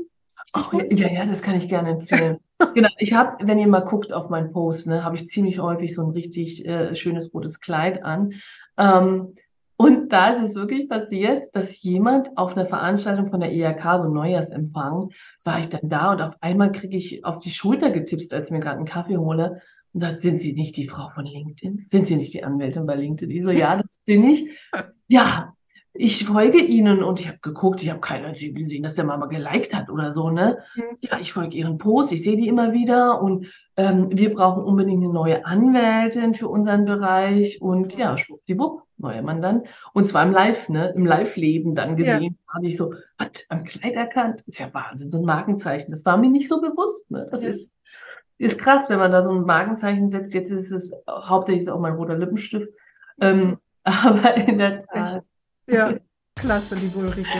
Ach, 0.51 0.73
ja, 0.73 1.07
ja, 1.07 1.25
das 1.25 1.41
kann 1.41 1.55
ich 1.55 1.69
gerne 1.69 1.91
erzählen. 1.91 2.37
genau, 2.73 2.89
ich 2.97 3.13
habe, 3.13 3.47
wenn 3.47 3.59
ihr 3.59 3.67
mal 3.67 3.79
guckt 3.79 4.11
auf 4.11 4.29
meinen 4.29 4.51
Post, 4.51 4.87
ne, 4.87 5.05
habe 5.05 5.15
ich 5.15 5.29
ziemlich 5.29 5.59
häufig 5.59 5.95
so 5.95 6.03
ein 6.03 6.11
richtig 6.11 6.65
äh, 6.65 6.93
schönes 6.95 7.33
rotes 7.33 7.61
Kleid 7.61 8.03
an. 8.03 8.33
Ähm, 8.77 9.35
und 9.81 10.09
da 10.09 10.29
ist 10.29 10.43
es 10.43 10.55
wirklich 10.55 10.87
passiert, 10.87 11.55
dass 11.55 11.81
jemand 11.81 12.37
auf 12.37 12.55
einer 12.55 12.67
Veranstaltung 12.67 13.31
von 13.31 13.39
der 13.39 13.51
IHK, 13.51 14.03
so 14.03 14.09
Neujahrsempfang, 14.09 15.09
war 15.43 15.59
ich 15.59 15.69
dann 15.69 15.89
da 15.89 16.11
und 16.11 16.21
auf 16.21 16.35
einmal 16.39 16.71
kriege 16.71 16.95
ich 16.95 17.25
auf 17.25 17.39
die 17.39 17.49
Schulter 17.49 17.89
getipst, 17.89 18.31
als 18.31 18.47
ich 18.47 18.51
mir 18.51 18.59
gerade 18.59 18.77
einen 18.77 18.85
Kaffee 18.85 19.17
hole 19.17 19.59
und 19.91 20.01
sagt, 20.01 20.19
sind 20.19 20.39
Sie 20.39 20.53
nicht 20.53 20.77
die 20.77 20.87
Frau 20.87 21.09
von 21.09 21.25
LinkedIn? 21.25 21.85
Sind 21.87 22.05
Sie 22.05 22.15
nicht 22.15 22.31
die 22.31 22.43
Anwältin 22.43 22.85
bei 22.85 22.93
LinkedIn? 22.93 23.35
Ich 23.35 23.43
so, 23.43 23.49
ja, 23.49 23.75
das 23.77 23.97
bin 24.05 24.23
ich. 24.23 24.49
Ja, 25.07 25.53
ich 25.93 26.23
folge 26.23 26.59
Ihnen 26.59 27.03
und 27.03 27.19
ich 27.19 27.27
habe 27.27 27.39
geguckt, 27.41 27.83
ich 27.83 27.89
habe 27.89 27.99
keinen 27.99 28.33
gesehen, 28.33 28.83
dass 28.83 28.95
der 28.95 29.03
Mama 29.03 29.25
geliked 29.25 29.75
hat 29.75 29.89
oder 29.89 30.13
so, 30.13 30.29
ne? 30.29 30.59
Mhm. 30.75 30.97
Ja, 31.01 31.19
ich 31.19 31.33
folge 31.33 31.57
Ihren 31.57 31.77
Posts, 31.77 32.13
ich 32.13 32.23
sehe 32.23 32.37
die 32.37 32.47
immer 32.47 32.71
wieder 32.71 33.21
und 33.21 33.47
ähm, 33.75 34.07
wir 34.09 34.33
brauchen 34.33 34.63
unbedingt 34.63 35.03
eine 35.03 35.11
neue 35.11 35.45
Anwältin 35.45 36.33
für 36.33 36.47
unseren 36.47 36.85
Bereich 36.85 37.61
und 37.61 37.97
ja, 37.97 38.17
schwuppdiwupp 38.17 38.83
neuer 39.01 39.21
Mandant. 39.21 39.67
Und 39.93 40.05
zwar 40.05 40.23
im 40.23 40.31
Live, 40.31 40.69
ne, 40.69 40.93
im 40.95 41.05
Live-Leben 41.05 41.75
dann 41.75 41.95
gesehen. 41.95 42.37
Ja. 42.47 42.53
Hatte 42.53 42.67
ich 42.67 42.77
so, 42.77 42.93
was, 43.17 43.45
am 43.49 43.63
Kleid 43.63 43.95
erkannt? 43.95 44.43
ist 44.47 44.59
ja 44.59 44.73
Wahnsinn, 44.73 45.09
so 45.09 45.19
ein 45.19 45.25
Markenzeichen. 45.25 45.91
Das 45.91 46.05
war 46.05 46.17
mir 46.17 46.29
nicht 46.29 46.47
so 46.47 46.61
bewusst, 46.61 47.09
ne? 47.11 47.27
Das 47.31 47.43
ja. 47.43 47.49
ist, 47.49 47.73
ist 48.37 48.57
krass, 48.57 48.89
wenn 48.89 48.99
man 48.99 49.11
da 49.11 49.23
so 49.23 49.31
ein 49.31 49.43
Markenzeichen 49.43 50.09
setzt. 50.09 50.33
Jetzt 50.33 50.51
ist 50.51 50.71
es 50.71 50.93
hauptsächlich 51.07 51.69
auch 51.69 51.79
mein 51.79 51.93
roter 51.93 52.17
Lippenstift. 52.17 52.69
Ähm, 53.19 53.57
aber 53.83 54.35
in 54.35 54.57
der 54.57 54.85
Tat. 54.85 55.23
Ja, 55.67 55.95
klasse, 56.35 56.75
liebe 56.75 56.99
Ulrike. 56.99 57.39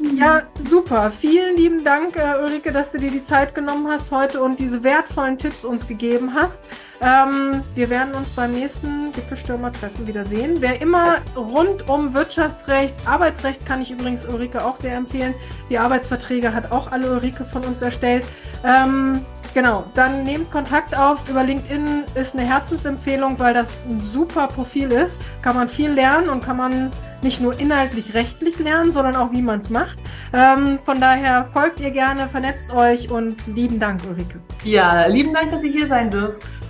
Ja, 0.00 0.42
super. 0.64 1.10
Vielen 1.10 1.56
lieben 1.56 1.84
Dank, 1.84 2.16
äh, 2.16 2.40
Ulrike, 2.40 2.70
dass 2.72 2.92
du 2.92 2.98
dir 2.98 3.10
die 3.10 3.24
Zeit 3.24 3.54
genommen 3.54 3.88
hast 3.88 4.12
heute 4.12 4.40
und 4.40 4.58
diese 4.58 4.84
wertvollen 4.84 5.38
Tipps 5.38 5.64
uns 5.64 5.88
gegeben 5.88 6.34
hast. 6.34 6.62
Ähm, 7.00 7.62
wir 7.74 7.90
werden 7.90 8.14
uns 8.14 8.30
beim 8.30 8.52
nächsten 8.52 9.12
Gipfelstürmer-Treffen 9.12 10.06
wiedersehen. 10.06 10.56
Wer 10.60 10.80
immer 10.80 11.16
rund 11.36 11.88
um 11.88 12.14
Wirtschaftsrecht, 12.14 12.94
Arbeitsrecht 13.06 13.66
kann 13.66 13.82
ich 13.82 13.90
übrigens 13.90 14.24
Ulrike 14.26 14.64
auch 14.64 14.76
sehr 14.76 14.94
empfehlen. 14.94 15.34
Die 15.68 15.78
Arbeitsverträge 15.78 16.54
hat 16.54 16.70
auch 16.70 16.92
alle 16.92 17.10
Ulrike 17.10 17.44
von 17.44 17.64
uns 17.64 17.82
erstellt. 17.82 18.24
Ähm, 18.64 19.24
Genau, 19.54 19.84
dann 19.94 20.24
nehmt 20.24 20.50
Kontakt 20.50 20.96
auf. 20.96 21.28
Über 21.28 21.42
LinkedIn 21.42 22.04
ist 22.14 22.36
eine 22.36 22.46
Herzensempfehlung, 22.48 23.38
weil 23.38 23.54
das 23.54 23.78
ein 23.88 24.00
super 24.00 24.46
Profil 24.46 24.92
ist. 24.92 25.20
Kann 25.42 25.56
man 25.56 25.68
viel 25.68 25.90
lernen 25.90 26.28
und 26.28 26.44
kann 26.44 26.56
man 26.56 26.92
nicht 27.22 27.40
nur 27.40 27.58
inhaltlich 27.58 28.14
rechtlich 28.14 28.58
lernen, 28.58 28.92
sondern 28.92 29.16
auch 29.16 29.32
wie 29.32 29.42
man 29.42 29.60
es 29.60 29.70
macht. 29.70 29.98
Ähm, 30.32 30.78
von 30.84 31.00
daher 31.00 31.44
folgt 31.44 31.80
ihr 31.80 31.90
gerne, 31.90 32.28
vernetzt 32.28 32.72
euch 32.72 33.10
und 33.10 33.36
lieben 33.46 33.80
Dank, 33.80 34.00
Ulrike. 34.08 34.40
Ja, 34.64 35.06
lieben 35.06 35.32
Dank, 35.32 35.50
dass 35.50 35.62
ich 35.62 35.72
hier 35.72 35.88
sein 35.88 36.10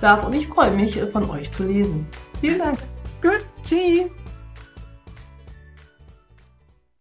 darf 0.00 0.24
und 0.26 0.34
ich 0.34 0.46
freue 0.48 0.70
mich, 0.70 1.00
von 1.12 1.28
euch 1.30 1.50
zu 1.50 1.64
lesen. 1.64 2.06
Vielen 2.40 2.58
Dank. 2.58 2.78
Gut, 3.20 3.44
tschüss. 3.64 4.27